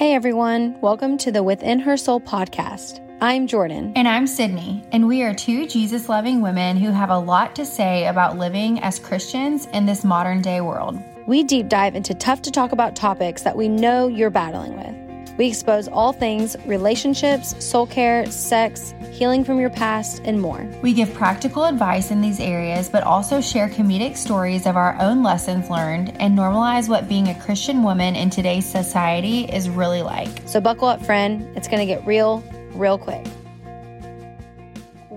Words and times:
Hey 0.00 0.14
everyone, 0.14 0.80
welcome 0.80 1.18
to 1.18 1.30
the 1.30 1.42
Within 1.42 1.78
Her 1.78 1.98
Soul 1.98 2.22
podcast. 2.22 3.06
I'm 3.20 3.46
Jordan. 3.46 3.92
And 3.94 4.08
I'm 4.08 4.26
Sydney, 4.26 4.82
and 4.92 5.06
we 5.06 5.20
are 5.20 5.34
two 5.34 5.66
Jesus 5.66 6.08
loving 6.08 6.40
women 6.40 6.78
who 6.78 6.90
have 6.90 7.10
a 7.10 7.18
lot 7.18 7.54
to 7.56 7.66
say 7.66 8.06
about 8.06 8.38
living 8.38 8.80
as 8.80 8.98
Christians 8.98 9.66
in 9.74 9.84
this 9.84 10.02
modern 10.02 10.40
day 10.40 10.62
world. 10.62 10.98
We 11.26 11.44
deep 11.44 11.68
dive 11.68 11.96
into 11.96 12.14
tough 12.14 12.40
to 12.40 12.50
talk 12.50 12.72
about 12.72 12.96
topics 12.96 13.42
that 13.42 13.58
we 13.58 13.68
know 13.68 14.08
you're 14.08 14.30
battling 14.30 14.74
with. 14.74 15.09
We 15.40 15.48
expose 15.48 15.88
all 15.88 16.12
things 16.12 16.54
relationships, 16.66 17.64
soul 17.64 17.86
care, 17.86 18.30
sex, 18.30 18.92
healing 19.10 19.42
from 19.42 19.58
your 19.58 19.70
past, 19.70 20.20
and 20.26 20.38
more. 20.38 20.68
We 20.82 20.92
give 20.92 21.14
practical 21.14 21.64
advice 21.64 22.10
in 22.10 22.20
these 22.20 22.40
areas, 22.40 22.90
but 22.90 23.04
also 23.04 23.40
share 23.40 23.70
comedic 23.70 24.18
stories 24.18 24.66
of 24.66 24.76
our 24.76 25.00
own 25.00 25.22
lessons 25.22 25.70
learned 25.70 26.14
and 26.20 26.36
normalize 26.36 26.90
what 26.90 27.08
being 27.08 27.28
a 27.28 27.40
Christian 27.40 27.82
woman 27.82 28.16
in 28.16 28.28
today's 28.28 28.66
society 28.66 29.44
is 29.44 29.70
really 29.70 30.02
like. 30.02 30.42
So, 30.44 30.60
buckle 30.60 30.88
up, 30.88 31.02
friend. 31.06 31.48
It's 31.56 31.68
going 31.68 31.80
to 31.80 31.86
get 31.86 32.06
real, 32.06 32.44
real 32.74 32.98
quick. 32.98 33.24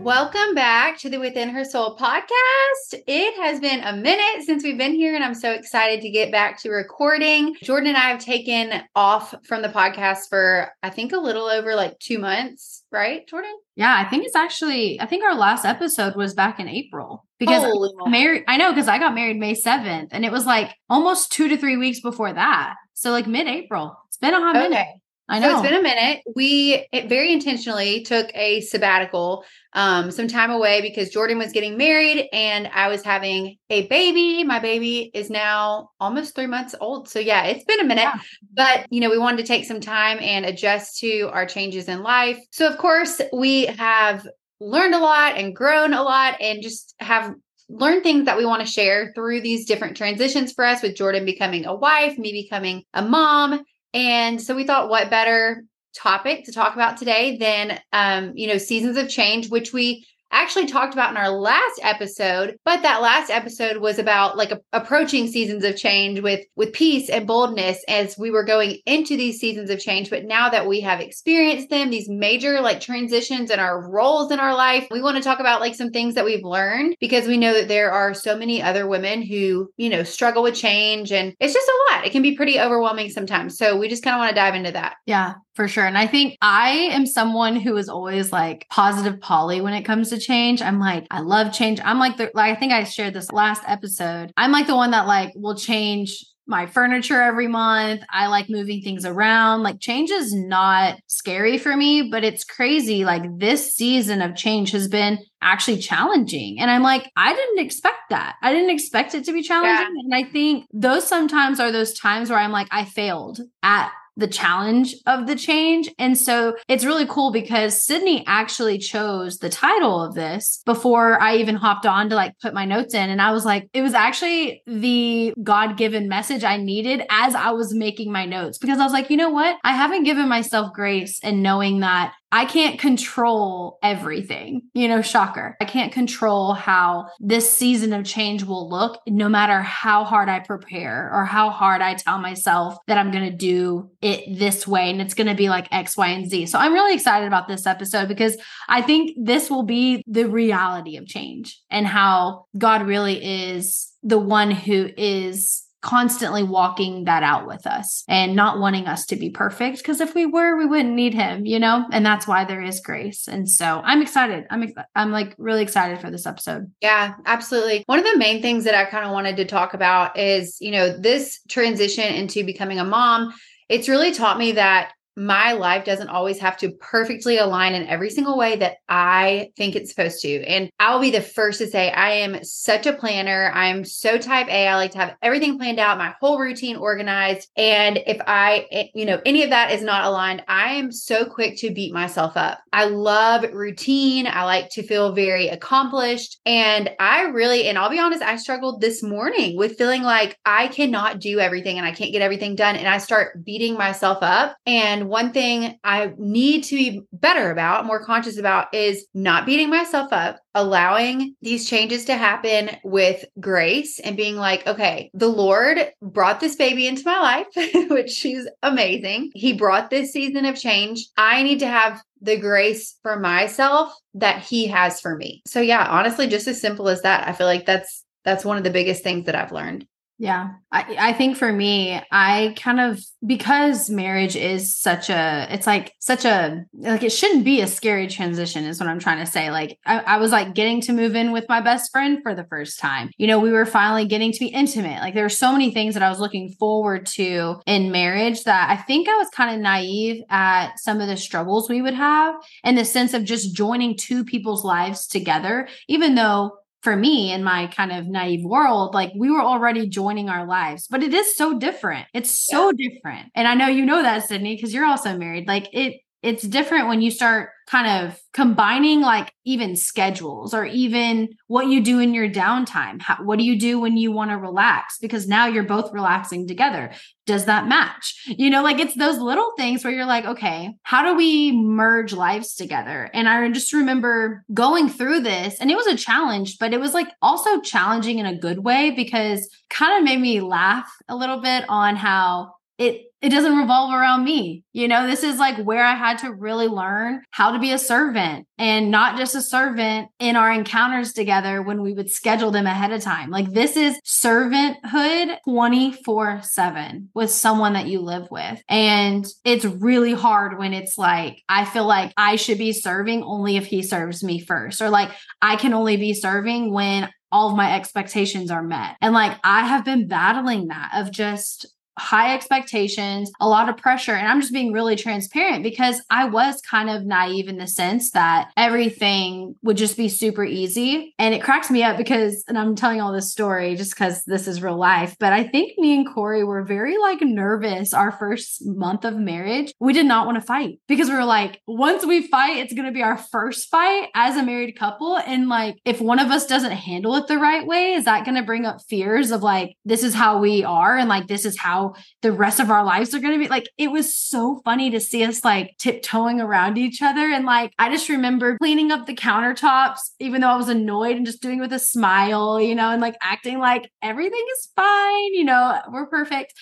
Welcome 0.03 0.53
back 0.53 0.97
to 0.97 1.09
the 1.09 1.17
Within 1.17 1.47
Her 1.47 1.63
Soul 1.63 1.97
podcast. 1.97 3.01
It 3.07 3.41
has 3.41 3.61
been 3.61 3.79
a 3.85 3.95
minute 3.95 4.43
since 4.45 4.61
we've 4.61 4.77
been 4.77 4.93
here, 4.93 5.15
and 5.15 5.23
I'm 5.23 5.33
so 5.33 5.53
excited 5.53 6.01
to 6.01 6.09
get 6.09 6.29
back 6.29 6.61
to 6.61 6.71
recording. 6.71 7.55
Jordan 7.63 7.87
and 7.87 7.97
I 7.97 8.09
have 8.09 8.19
taken 8.19 8.83
off 8.97 9.33
from 9.45 9.61
the 9.61 9.69
podcast 9.69 10.27
for, 10.27 10.69
I 10.83 10.89
think, 10.89 11.13
a 11.13 11.17
little 11.17 11.45
over 11.45 11.73
like 11.73 11.97
two 11.99 12.19
months, 12.19 12.83
right, 12.91 13.25
Jordan? 13.29 13.53
Yeah, 13.77 13.95
I 13.97 14.09
think 14.09 14.25
it's 14.25 14.35
actually, 14.35 14.99
I 14.99 15.05
think 15.05 15.23
our 15.23 15.35
last 15.35 15.63
episode 15.63 16.17
was 16.17 16.33
back 16.33 16.59
in 16.59 16.67
April 16.67 17.25
because 17.39 17.63
I 17.63 18.09
married, 18.09 18.43
I 18.45 18.57
know, 18.57 18.73
because 18.73 18.89
I 18.89 18.99
got 18.99 19.15
married 19.15 19.37
May 19.37 19.53
7th, 19.53 20.09
and 20.11 20.25
it 20.25 20.33
was 20.33 20.45
like 20.45 20.75
almost 20.89 21.31
two 21.31 21.47
to 21.47 21.55
three 21.55 21.77
weeks 21.77 22.01
before 22.01 22.33
that. 22.33 22.75
So, 22.93 23.11
like 23.11 23.25
mid 23.25 23.47
April. 23.47 23.97
It's 24.09 24.17
been 24.17 24.33
a 24.33 24.41
hot 24.41 24.57
okay. 24.57 24.67
minute. 24.67 24.87
I 25.29 25.39
know. 25.39 25.49
So 25.49 25.53
it's 25.59 25.69
been 25.69 25.79
a 25.79 25.81
minute. 25.81 26.21
We 26.35 26.85
very 27.07 27.31
intentionally 27.31 28.03
took 28.03 28.29
a 28.35 28.59
sabbatical, 28.61 29.45
um, 29.71 30.11
some 30.11 30.27
time 30.27 30.51
away 30.51 30.81
because 30.81 31.09
Jordan 31.09 31.37
was 31.37 31.53
getting 31.53 31.77
married 31.77 32.27
and 32.33 32.67
I 32.67 32.89
was 32.89 33.03
having 33.03 33.57
a 33.69 33.87
baby. 33.87 34.43
My 34.43 34.59
baby 34.59 35.11
is 35.13 35.29
now 35.29 35.91
almost 35.99 36.35
three 36.35 36.47
months 36.47 36.75
old. 36.79 37.07
So 37.07 37.19
yeah, 37.19 37.45
it's 37.45 37.63
been 37.63 37.79
a 37.79 37.85
minute. 37.85 38.01
Yeah. 38.01 38.19
But 38.53 38.85
you 38.89 38.99
know, 38.99 39.09
we 39.09 39.17
wanted 39.17 39.37
to 39.37 39.47
take 39.47 39.63
some 39.63 39.79
time 39.79 40.17
and 40.19 40.45
adjust 40.45 40.99
to 40.99 41.29
our 41.31 41.45
changes 41.45 41.87
in 41.87 42.03
life. 42.03 42.39
So 42.51 42.67
of 42.67 42.77
course, 42.77 43.21
we 43.31 43.67
have 43.67 44.27
learned 44.59 44.93
a 44.93 44.99
lot 44.99 45.37
and 45.37 45.55
grown 45.55 45.93
a 45.93 46.03
lot 46.03 46.35
and 46.41 46.61
just 46.61 46.95
have 46.99 47.33
learned 47.69 48.03
things 48.03 48.25
that 48.25 48.37
we 48.37 48.45
want 48.45 48.59
to 48.59 48.71
share 48.71 49.13
through 49.15 49.39
these 49.41 49.65
different 49.65 49.95
transitions 49.95 50.51
for 50.51 50.65
us 50.65 50.81
with 50.81 50.97
Jordan 50.97 51.23
becoming 51.23 51.65
a 51.65 51.73
wife, 51.73 52.17
me 52.17 52.33
becoming 52.33 52.83
a 52.93 53.01
mom 53.01 53.63
and 53.93 54.41
so 54.41 54.55
we 54.55 54.65
thought, 54.65 54.89
what 54.89 55.09
better 55.09 55.63
topic 55.95 56.45
to 56.45 56.51
talk 56.51 56.73
about 56.73 56.97
today 56.97 57.37
than, 57.37 57.79
um, 57.91 58.33
you 58.35 58.47
know, 58.47 58.57
seasons 58.57 58.97
of 58.97 59.09
change, 59.09 59.49
which 59.49 59.71
we 59.71 60.05
actually 60.33 60.65
talked 60.65 60.93
about 60.93 61.11
in 61.11 61.17
our 61.17 61.29
last 61.29 61.79
episode 61.81 62.57
but 62.65 62.81
that 62.81 63.01
last 63.01 63.29
episode 63.29 63.77
was 63.77 63.99
about 63.99 64.37
like 64.37 64.51
a, 64.51 64.59
approaching 64.73 65.27
seasons 65.27 65.63
of 65.63 65.77
change 65.77 66.19
with 66.19 66.45
with 66.55 66.73
peace 66.73 67.09
and 67.09 67.27
boldness 67.27 67.83
as 67.87 68.17
we 68.17 68.31
were 68.31 68.43
going 68.43 68.77
into 68.85 69.15
these 69.15 69.39
seasons 69.39 69.69
of 69.69 69.79
change. 69.79 70.09
But 70.09 70.25
now 70.25 70.49
that 70.49 70.67
we 70.67 70.81
have 70.81 70.99
experienced 70.99 71.69
them 71.69 71.89
these 71.89 72.09
major 72.09 72.61
like 72.61 72.81
transitions 72.81 73.51
in 73.51 73.59
our 73.59 73.89
roles 73.89 74.31
in 74.31 74.39
our 74.39 74.55
life 74.55 74.87
we 74.91 75.01
want 75.01 75.17
to 75.17 75.23
talk 75.23 75.39
about 75.39 75.61
like 75.61 75.75
some 75.75 75.91
things 75.91 76.15
that 76.15 76.25
we've 76.25 76.43
learned 76.43 76.95
because 76.99 77.27
we 77.27 77.37
know 77.37 77.53
that 77.53 77.67
there 77.67 77.91
are 77.91 78.13
so 78.13 78.37
many 78.37 78.61
other 78.61 78.87
women 78.87 79.21
who 79.21 79.69
you 79.77 79.89
know 79.89 80.03
struggle 80.03 80.43
with 80.43 80.55
change 80.55 81.11
and 81.11 81.33
it's 81.39 81.53
just 81.53 81.67
a 81.67 81.93
lot. 81.93 82.05
It 82.05 82.11
can 82.11 82.21
be 82.21 82.35
pretty 82.35 82.59
overwhelming 82.59 83.09
sometimes. 83.09 83.57
So 83.57 83.77
we 83.77 83.87
just 83.87 84.03
kind 84.03 84.15
of 84.15 84.19
want 84.19 84.29
to 84.29 84.35
dive 84.35 84.55
into 84.55 84.71
that. 84.71 84.95
Yeah 85.05 85.33
for 85.55 85.67
sure. 85.67 85.85
And 85.85 85.97
I 85.97 86.07
think 86.07 86.37
I 86.41 86.89
am 86.91 87.05
someone 87.05 87.55
who 87.55 87.77
is 87.77 87.89
always 87.89 88.31
like 88.31 88.67
positive 88.69 89.19
Polly 89.19 89.61
when 89.61 89.73
it 89.73 89.83
comes 89.83 90.09
to 90.09 90.17
change. 90.17 90.61
I'm 90.61 90.79
like, 90.79 91.05
I 91.11 91.19
love 91.19 91.53
change. 91.53 91.79
I'm 91.83 91.99
like 91.99 92.17
the 92.17 92.31
like 92.33 92.55
I 92.55 92.59
think 92.59 92.73
I 92.73 92.83
shared 92.83 93.13
this 93.13 93.31
last 93.31 93.63
episode. 93.67 94.31
I'm 94.35 94.51
like 94.51 94.67
the 94.67 94.75
one 94.75 94.91
that 94.91 95.07
like 95.07 95.33
will 95.35 95.55
change 95.55 96.25
my 96.45 96.65
furniture 96.65 97.21
every 97.21 97.47
month. 97.47 98.01
I 98.11 98.27
like 98.27 98.49
moving 98.49 98.81
things 98.81 99.05
around. 99.05 99.63
Like 99.63 99.79
change 99.79 100.11
is 100.11 100.33
not 100.33 100.97
scary 101.07 101.57
for 101.57 101.75
me, 101.75 102.09
but 102.11 102.23
it's 102.23 102.43
crazy. 102.43 103.05
Like 103.05 103.23
this 103.37 103.73
season 103.73 104.21
of 104.21 104.35
change 104.35 104.71
has 104.71 104.87
been 104.87 105.19
actually 105.41 105.77
challenging. 105.77 106.59
And 106.59 106.69
I'm 106.69 106.83
like, 106.83 107.09
I 107.15 107.33
didn't 107.33 107.59
expect 107.59 108.09
that. 108.09 108.35
I 108.41 108.51
didn't 108.53 108.71
expect 108.71 109.15
it 109.15 109.23
to 109.25 109.33
be 109.33 109.41
challenging. 109.41 109.95
Yeah. 109.95 110.03
And 110.03 110.15
I 110.15 110.29
think 110.29 110.65
those 110.73 111.07
sometimes 111.07 111.59
are 111.59 111.71
those 111.71 111.93
times 111.93 112.29
where 112.29 112.39
I'm 112.39 112.51
like, 112.51 112.67
I 112.71 112.85
failed 112.85 113.39
at 113.61 113.91
the 114.15 114.27
challenge 114.27 114.95
of 115.05 115.27
the 115.27 115.35
change. 115.35 115.89
And 115.97 116.17
so 116.17 116.55
it's 116.67 116.85
really 116.85 117.05
cool 117.05 117.31
because 117.31 117.83
Sydney 117.83 118.23
actually 118.27 118.77
chose 118.77 119.37
the 119.37 119.49
title 119.49 120.03
of 120.03 120.13
this 120.13 120.61
before 120.65 121.21
I 121.21 121.37
even 121.37 121.55
hopped 121.55 121.85
on 121.85 122.09
to 122.09 122.15
like 122.15 122.37
put 122.39 122.53
my 122.53 122.65
notes 122.65 122.93
in. 122.93 123.09
And 123.09 123.21
I 123.21 123.31
was 123.31 123.45
like, 123.45 123.69
it 123.73 123.81
was 123.81 123.93
actually 123.93 124.61
the 124.67 125.33
God 125.41 125.77
given 125.77 126.07
message 126.07 126.43
I 126.43 126.57
needed 126.57 127.03
as 127.09 127.35
I 127.35 127.51
was 127.51 127.73
making 127.73 128.11
my 128.11 128.25
notes 128.25 128.57
because 128.57 128.79
I 128.79 128.83
was 128.83 128.93
like, 128.93 129.09
you 129.09 129.17
know 129.17 129.31
what? 129.31 129.57
I 129.63 129.73
haven't 129.73 130.03
given 130.03 130.29
myself 130.29 130.73
grace 130.73 131.19
and 131.23 131.43
knowing 131.43 131.79
that 131.79 132.13
I 132.33 132.45
can't 132.45 132.79
control 132.79 133.77
everything. 133.83 134.63
You 134.73 134.87
know, 134.87 135.03
shocker. 135.03 135.55
I 135.61 135.65
can't 135.65 135.93
control 135.93 136.53
how 136.53 137.09
this 137.19 137.55
season 137.55 137.93
of 137.93 138.05
change 138.05 138.43
will 138.43 138.67
look, 138.67 138.99
no 139.07 139.29
matter 139.29 139.61
how 139.61 140.03
hard 140.03 140.29
I 140.29 140.39
prepare 140.39 141.11
or 141.13 141.25
how 141.25 141.51
hard 141.51 141.83
I 141.83 141.93
tell 141.93 142.17
myself 142.17 142.75
that 142.87 142.97
I'm 142.97 143.11
going 143.11 143.29
to 143.29 143.37
do 143.37 143.91
it 144.01 144.39
this 144.39 144.65
way 144.65 144.89
and 144.89 144.99
it's 144.99 145.13
going 145.13 145.27
to 145.27 145.35
be 145.35 145.47
like 145.47 145.67
X, 145.71 145.95
Y, 145.95 146.07
and 146.07 146.27
Z. 146.27 146.47
So 146.47 146.57
I'm 146.57 146.73
really 146.73 146.95
excited 146.95 147.27
about 147.27 147.47
this 147.47 147.67
episode 147.67 148.07
because 148.07 148.35
I 148.67 148.81
think 148.81 149.11
this 149.15 149.51
will 149.51 149.61
be 149.61 150.03
the 150.07 150.27
reality 150.27 150.97
of 150.97 151.05
change 151.05 151.61
and 151.69 151.85
how 151.85 152.47
God 152.57 152.87
really 152.87 153.23
is 153.51 153.93
the 154.01 154.17
one 154.17 154.49
who 154.49 154.89
is 154.97 155.63
constantly 155.83 156.43
walking 156.43 157.03
that 157.03 157.23
out 157.23 157.45
with 157.45 157.67
us 157.67 158.05
and 158.07 158.35
not 158.35 158.57
wanting 158.57 158.87
us 158.87 159.05
to 159.05 159.17
be 159.17 159.29
perfect 159.29 159.77
because 159.77 159.99
if 159.99 160.15
we 160.15 160.25
were 160.25 160.57
we 160.57 160.65
wouldn't 160.65 160.95
need 160.95 161.13
him 161.13 161.45
you 161.45 161.59
know? 161.59 161.85
And 161.91 162.05
that's 162.05 162.25
why 162.25 162.45
there 162.45 162.61
is 162.61 162.79
grace. 162.79 163.27
And 163.27 163.47
so 163.49 163.81
i'm 163.83 164.01
excited. 164.01 164.47
I'm 164.49 164.63
ex- 164.63 164.73
i'm 164.95 165.11
like 165.11 165.35
really 165.37 165.61
excited 165.61 165.99
for 165.99 166.09
this 166.09 166.25
episode. 166.25 166.71
Yeah 166.81 167.15
absolutely. 167.25 167.83
One 167.85 167.99
of 167.99 168.05
the 168.05 168.17
main 168.17 168.41
things 168.41 168.63
that 168.63 168.75
i 168.75 168.85
kind 168.85 169.05
of 169.05 169.11
wanted 169.11 169.37
to 169.37 169.45
talk 169.45 169.73
about 169.73 170.17
is 170.17 170.57
you 170.61 170.71
know 170.71 170.97
this 170.97 171.41
transition 171.49 172.05
into 172.05 172.45
becoming 172.45 172.79
a 172.79 172.85
mom. 172.85 173.33
It's 173.67 173.89
really 173.89 174.13
taught 174.13 174.37
me 174.37 174.53
that 174.53 174.93
my 175.15 175.53
life 175.53 175.85
doesn't 175.85 176.09
always 176.09 176.39
have 176.39 176.57
to 176.57 176.71
perfectly 176.71 177.37
align 177.37 177.75
in 177.75 177.87
every 177.87 178.09
single 178.09 178.37
way 178.37 178.55
that 178.57 178.77
I 178.89 179.51
think 179.55 179.75
it's 179.75 179.89
supposed 179.89 180.21
to. 180.21 180.43
And 180.45 180.69
I'll 180.79 180.99
be 180.99 181.11
the 181.11 181.21
first 181.21 181.59
to 181.59 181.67
say 181.67 181.91
I 181.91 182.11
am 182.11 182.43
such 182.43 182.85
a 182.85 182.93
planner. 182.93 183.51
I'm 183.53 183.85
so 183.85 184.17
type 184.17 184.47
A. 184.47 184.67
I 184.67 184.75
like 184.75 184.91
to 184.91 184.97
have 184.97 185.15
everything 185.21 185.57
planned 185.57 185.79
out, 185.79 185.97
my 185.97 186.13
whole 186.19 186.39
routine 186.39 186.75
organized. 186.75 187.49
And 187.55 187.99
if 188.05 188.19
I, 188.25 188.67
eh, 188.71 188.87
you 188.93 189.05
know, 189.05 189.21
any 189.25 189.43
of 189.43 189.51
that 189.51 189.71
is 189.71 189.81
not 189.81 190.05
aligned, 190.05 190.43
I 190.47 190.75
am 190.75 190.91
so 190.91 191.25
quick 191.25 191.57
to 191.57 191.73
beat 191.73 191.93
myself 191.93 192.35
up. 192.35 192.59
I 192.71 192.85
love 192.85 193.43
routine. 193.53 194.27
I 194.27 194.45
like 194.45 194.69
to 194.71 194.83
feel 194.83 195.13
very 195.13 195.47
accomplished. 195.47 196.39
And 196.45 196.89
I 196.99 197.23
really, 197.23 197.67
and 197.67 197.77
I'll 197.77 197.89
be 197.89 197.99
honest, 197.99 198.23
I 198.23 198.37
struggled 198.37 198.81
this 198.81 199.03
morning 199.03 199.57
with 199.57 199.77
feeling 199.77 200.03
like 200.03 200.37
I 200.45 200.67
cannot 200.67 201.19
do 201.19 201.39
everything 201.39 201.77
and 201.77 201.85
I 201.85 201.91
can't 201.91 202.11
get 202.11 202.21
everything 202.21 202.55
done. 202.55 202.75
And 202.75 202.87
I 202.87 202.97
start 202.97 203.43
beating 203.45 203.75
myself 203.75 204.19
up. 204.21 204.57
And 204.65 205.02
one 205.07 205.31
thing 205.31 205.79
I 205.83 206.13
need 206.17 206.63
to 206.65 206.75
be 206.75 207.01
better 207.11 207.51
about, 207.51 207.85
more 207.85 208.03
conscious 208.03 208.37
about, 208.37 208.73
is 208.73 209.05
not 209.13 209.45
beating 209.45 209.69
myself 209.69 210.11
up, 210.11 210.39
allowing 210.55 211.35
these 211.41 211.69
changes 211.69 212.05
to 212.05 212.15
happen 212.15 212.71
with 212.83 213.25
grace 213.39 213.99
and 213.99 214.17
being 214.17 214.35
like, 214.35 214.65
okay, 214.67 215.09
the 215.13 215.27
Lord 215.27 215.79
brought 216.01 216.39
this 216.39 216.55
baby 216.55 216.87
into 216.87 217.03
my 217.05 217.19
life, 217.19 217.89
which 217.89 218.25
is 218.25 218.49
amazing. 218.61 219.31
He 219.33 219.53
brought 219.53 219.89
this 219.89 220.11
season 220.11 220.45
of 220.45 220.55
change. 220.55 221.07
I 221.17 221.43
need 221.43 221.59
to 221.59 221.67
have 221.67 222.01
the 222.21 222.37
grace 222.37 222.97
for 223.03 223.19
myself 223.19 223.93
that 224.13 224.41
he 224.41 224.67
has 224.67 225.01
for 225.01 225.15
me. 225.15 225.41
So 225.45 225.59
yeah, 225.59 225.85
honestly 225.89 226.27
just 226.27 226.47
as 226.47 226.61
simple 226.61 226.87
as 226.89 227.01
that. 227.01 227.27
I 227.27 227.33
feel 227.33 227.47
like 227.47 227.65
that's 227.65 228.03
that's 228.23 228.45
one 228.45 228.57
of 228.57 228.63
the 228.63 228.69
biggest 228.69 229.03
things 229.03 229.25
that 229.25 229.35
I've 229.35 229.51
learned. 229.51 229.85
Yeah. 230.23 230.51
I, 230.71 230.95
I 230.97 231.13
think 231.13 231.35
for 231.35 231.51
me, 231.51 232.01
I 232.09 232.55
kind 232.57 232.79
of, 232.79 233.03
because 233.25 233.89
marriage 233.89 234.37
is 234.37 234.73
such 234.73 235.09
a, 235.09 235.47
it's 235.49 235.67
like 235.67 235.91
such 235.99 236.23
a, 236.23 236.63
like 236.73 237.03
it 237.03 237.11
shouldn't 237.11 237.43
be 237.43 237.59
a 237.59 237.67
scary 237.67 238.07
transition, 238.07 238.63
is 238.63 238.79
what 238.79 238.87
I'm 238.87 238.99
trying 238.99 239.17
to 239.17 239.29
say. 239.29 239.51
Like 239.51 239.77
I, 239.85 239.99
I 239.99 240.17
was 240.19 240.31
like 240.31 240.55
getting 240.55 240.79
to 240.83 240.93
move 240.93 241.17
in 241.17 241.33
with 241.33 241.49
my 241.49 241.59
best 241.59 241.91
friend 241.91 242.19
for 242.23 242.33
the 242.33 242.45
first 242.45 242.79
time. 242.79 243.11
You 243.17 243.27
know, 243.27 243.37
we 243.37 243.51
were 243.51 243.65
finally 243.65 244.05
getting 244.05 244.31
to 244.31 244.39
be 244.39 244.47
intimate. 244.47 245.01
Like 245.01 245.13
there 245.13 245.25
were 245.25 245.29
so 245.29 245.51
many 245.51 245.73
things 245.73 245.93
that 245.95 246.03
I 246.03 246.09
was 246.09 246.21
looking 246.21 246.53
forward 246.53 247.05
to 247.07 247.59
in 247.65 247.91
marriage 247.91 248.45
that 248.45 248.69
I 248.69 248.77
think 248.77 249.09
I 249.09 249.17
was 249.17 249.27
kind 249.35 249.53
of 249.53 249.59
naive 249.59 250.23
at 250.29 250.79
some 250.79 251.01
of 251.01 251.09
the 251.09 251.17
struggles 251.17 251.67
we 251.67 251.81
would 251.81 251.95
have 251.95 252.35
in 252.63 252.75
the 252.75 252.85
sense 252.85 253.13
of 253.13 253.25
just 253.25 253.53
joining 253.53 253.97
two 253.97 254.23
people's 254.23 254.63
lives 254.63 255.05
together, 255.05 255.67
even 255.89 256.15
though 256.15 256.59
for 256.83 256.95
me 256.97 257.31
in 257.31 257.43
my 257.43 257.67
kind 257.67 257.93
of 257.93 258.07
naive 258.07 258.43
world, 258.43 258.93
like 258.93 259.11
we 259.15 259.31
were 259.31 259.41
already 259.41 259.87
joining 259.87 260.29
our 260.29 260.45
lives, 260.45 260.85
but 260.87 261.01
it 261.01 261.13
is 261.13 261.35
so 261.37 261.57
different. 261.57 262.07
It's 262.13 262.29
so 262.29 262.71
yeah. 262.75 262.89
different. 262.89 263.31
And 263.35 263.47
I 263.47 263.55
know 263.55 263.67
you 263.67 263.85
know 263.85 264.01
that, 264.01 264.27
Sydney, 264.27 264.55
because 264.55 264.73
you're 264.73 264.85
also 264.85 265.17
married. 265.17 265.47
Like 265.47 265.69
it, 265.71 266.01
it's 266.23 266.43
different 266.43 266.87
when 266.87 267.01
you 267.01 267.11
start 267.11 267.49
kind 267.67 268.05
of 268.05 268.19
combining 268.33 269.01
like 269.01 269.31
even 269.45 269.75
schedules 269.75 270.53
or 270.53 270.65
even 270.65 271.29
what 271.47 271.67
you 271.67 271.83
do 271.83 271.99
in 271.99 272.13
your 272.13 272.29
downtime. 272.29 273.01
How, 273.01 273.17
what 273.23 273.37
do 273.37 273.45
you 273.45 273.59
do 273.59 273.79
when 273.79 273.97
you 273.97 274.11
want 274.11 274.31
to 274.31 274.37
relax? 274.37 274.97
Because 274.99 275.27
now 275.27 275.47
you're 275.47 275.63
both 275.63 275.93
relaxing 275.93 276.47
together. 276.47 276.91
Does 277.25 277.45
that 277.45 277.67
match? 277.67 278.21
You 278.25 278.49
know, 278.49 278.63
like 278.63 278.79
it's 278.79 278.95
those 278.95 279.17
little 279.17 279.51
things 279.57 279.83
where 279.83 279.93
you're 279.93 280.05
like, 280.05 280.25
okay, 280.25 280.73
how 280.83 281.03
do 281.03 281.15
we 281.15 281.51
merge 281.51 282.13
lives 282.13 282.55
together? 282.55 283.09
And 283.13 283.27
I 283.27 283.49
just 283.49 283.73
remember 283.73 284.43
going 284.53 284.89
through 284.89 285.21
this 285.21 285.59
and 285.59 285.69
it 285.69 285.77
was 285.77 285.87
a 285.87 285.97
challenge, 285.97 286.57
but 286.57 286.73
it 286.73 286.79
was 286.79 286.93
like 286.93 287.09
also 287.21 287.61
challenging 287.61 288.19
in 288.19 288.25
a 288.25 288.37
good 288.37 288.59
way 288.59 288.91
because 288.91 289.49
kind 289.69 289.97
of 289.97 290.03
made 290.03 290.19
me 290.19 290.41
laugh 290.41 290.89
a 291.09 291.15
little 291.15 291.41
bit 291.41 291.65
on 291.69 291.95
how 291.95 292.53
it 292.77 293.05
it 293.21 293.29
doesn't 293.29 293.57
revolve 293.57 293.93
around 293.93 294.25
me. 294.25 294.65
You 294.73 294.89
know, 294.89 295.07
this 295.07 295.23
is 295.23 295.39
like 295.39 295.55
where 295.63 295.83
I 295.83 295.95
had 295.95 296.17
to 296.19 296.33
really 296.33 296.67
learn 296.67 297.21
how 297.31 297.51
to 297.51 297.59
be 297.59 297.71
a 297.71 297.77
servant 297.77 298.45
and 298.57 298.91
not 298.91 299.17
just 299.17 299.33
a 299.33 299.41
servant 299.41 300.09
in 300.19 300.35
our 300.35 300.51
encounters 300.51 301.13
together 301.13 301.61
when 301.61 301.81
we 301.81 301.93
would 301.93 302.11
schedule 302.11 302.51
them 302.51 302.67
ahead 302.67 302.91
of 302.91 303.01
time. 303.01 303.29
Like 303.29 303.49
this 303.49 303.77
is 303.77 303.97
servanthood 304.05 305.37
24 305.47 306.41
7 306.41 307.09
with 307.13 307.29
someone 307.29 307.73
that 307.73 307.87
you 307.87 308.01
live 308.01 308.27
with. 308.29 308.61
And 308.67 309.25
it's 309.45 309.63
really 309.63 310.13
hard 310.13 310.57
when 310.57 310.73
it's 310.73 310.97
like, 310.97 311.41
I 311.47 311.63
feel 311.63 311.85
like 311.85 312.11
I 312.17 312.35
should 312.35 312.57
be 312.57 312.73
serving 312.73 313.23
only 313.23 313.55
if 313.55 313.67
he 313.67 313.83
serves 313.83 314.21
me 314.21 314.41
first, 314.41 314.81
or 314.81 314.89
like 314.89 315.11
I 315.41 315.55
can 315.55 315.73
only 315.73 315.95
be 315.95 316.13
serving 316.13 316.73
when 316.73 317.09
all 317.31 317.49
of 317.49 317.55
my 317.55 317.73
expectations 317.75 318.51
are 318.51 318.63
met. 318.63 318.97
And 319.01 319.13
like 319.13 319.37
I 319.45 319.65
have 319.65 319.85
been 319.85 320.09
battling 320.09 320.67
that 320.67 320.91
of 320.95 321.09
just 321.09 321.65
high 321.97 322.33
expectations, 322.33 323.31
a 323.39 323.47
lot 323.47 323.69
of 323.69 323.77
pressure. 323.77 324.13
And 324.13 324.27
I'm 324.27 324.41
just 324.41 324.53
being 324.53 324.73
really 324.73 324.95
transparent 324.95 325.63
because 325.63 326.01
I 326.09 326.25
was 326.25 326.61
kind 326.61 326.89
of 326.89 327.05
naive 327.05 327.47
in 327.47 327.57
the 327.57 327.67
sense 327.67 328.11
that 328.11 328.51
everything 328.57 329.55
would 329.61 329.77
just 329.77 329.97
be 329.97 330.09
super 330.09 330.43
easy. 330.43 331.13
And 331.19 331.33
it 331.33 331.43
cracks 331.43 331.69
me 331.69 331.83
up 331.83 331.97
because, 331.97 332.43
and 332.47 332.57
I'm 332.57 332.75
telling 332.75 333.01
all 333.01 333.13
this 333.13 333.31
story 333.31 333.75
just 333.75 333.91
because 333.91 334.23
this 334.25 334.47
is 334.47 334.61
real 334.61 334.77
life, 334.77 335.15
but 335.19 335.33
I 335.33 335.43
think 335.43 335.77
me 335.77 335.95
and 335.95 336.07
Corey 336.07 336.43
were 336.43 336.63
very 336.63 336.97
like 336.97 337.21
nervous 337.21 337.93
our 337.93 338.11
first 338.11 338.65
month 338.65 339.05
of 339.05 339.15
marriage. 339.15 339.73
We 339.79 339.93
did 339.93 340.05
not 340.05 340.25
want 340.25 340.37
to 340.37 340.41
fight 340.41 340.79
because 340.87 341.09
we 341.09 341.15
were 341.15 341.25
like, 341.25 341.61
once 341.67 342.05
we 342.05 342.27
fight, 342.27 342.57
it's 342.57 342.73
going 342.73 342.87
to 342.87 342.91
be 342.91 343.03
our 343.03 343.17
first 343.17 343.69
fight 343.69 344.09
as 344.15 344.37
a 344.37 344.43
married 344.43 344.77
couple. 344.77 345.17
And 345.17 345.49
like, 345.49 345.77
if 345.85 346.01
one 346.01 346.19
of 346.19 346.31
us 346.31 346.45
doesn't 346.45 346.71
handle 346.71 347.15
it 347.15 347.27
the 347.27 347.37
right 347.37 347.65
way, 347.65 347.93
is 347.93 348.05
that 348.05 348.25
going 348.25 348.37
to 348.37 348.43
bring 348.43 348.65
up 348.65 348.81
fears 348.89 349.31
of 349.31 349.43
like, 349.43 349.75
this 349.85 350.03
is 350.03 350.13
how 350.13 350.39
we 350.39 350.63
are 350.63 350.97
and 350.97 351.09
like, 351.09 351.27
this 351.27 351.45
is 351.45 351.57
how 351.57 351.82
the 352.21 352.31
rest 352.31 352.59
of 352.59 352.71
our 352.71 352.83
lives 352.83 353.13
are 353.13 353.19
going 353.19 353.33
to 353.33 353.39
be. 353.39 353.49
Like 353.49 353.69
it 353.77 353.91
was 353.91 354.15
so 354.15 354.61
funny 354.63 354.89
to 354.91 354.99
see 354.99 355.23
us 355.23 355.43
like 355.43 355.75
tiptoeing 355.77 356.39
around 356.39 356.77
each 356.77 357.01
other. 357.01 357.21
And 357.21 357.45
like 357.45 357.73
I 357.77 357.89
just 357.89 358.09
remember 358.09 358.57
cleaning 358.57 358.91
up 358.91 359.05
the 359.05 359.15
countertops, 359.15 359.99
even 360.19 360.41
though 360.41 360.49
I 360.49 360.55
was 360.55 360.69
annoyed 360.69 361.17
and 361.17 361.25
just 361.25 361.41
doing 361.41 361.59
it 361.59 361.61
with 361.61 361.73
a 361.73 361.79
smile, 361.79 362.61
you 362.61 362.75
know, 362.75 362.91
and 362.91 363.01
like 363.01 363.15
acting 363.21 363.59
like 363.59 363.89
everything 364.01 364.45
is 364.57 364.69
fine, 364.75 365.33
you 365.33 365.43
know, 365.43 365.79
we're 365.91 366.07
perfect. 366.07 366.53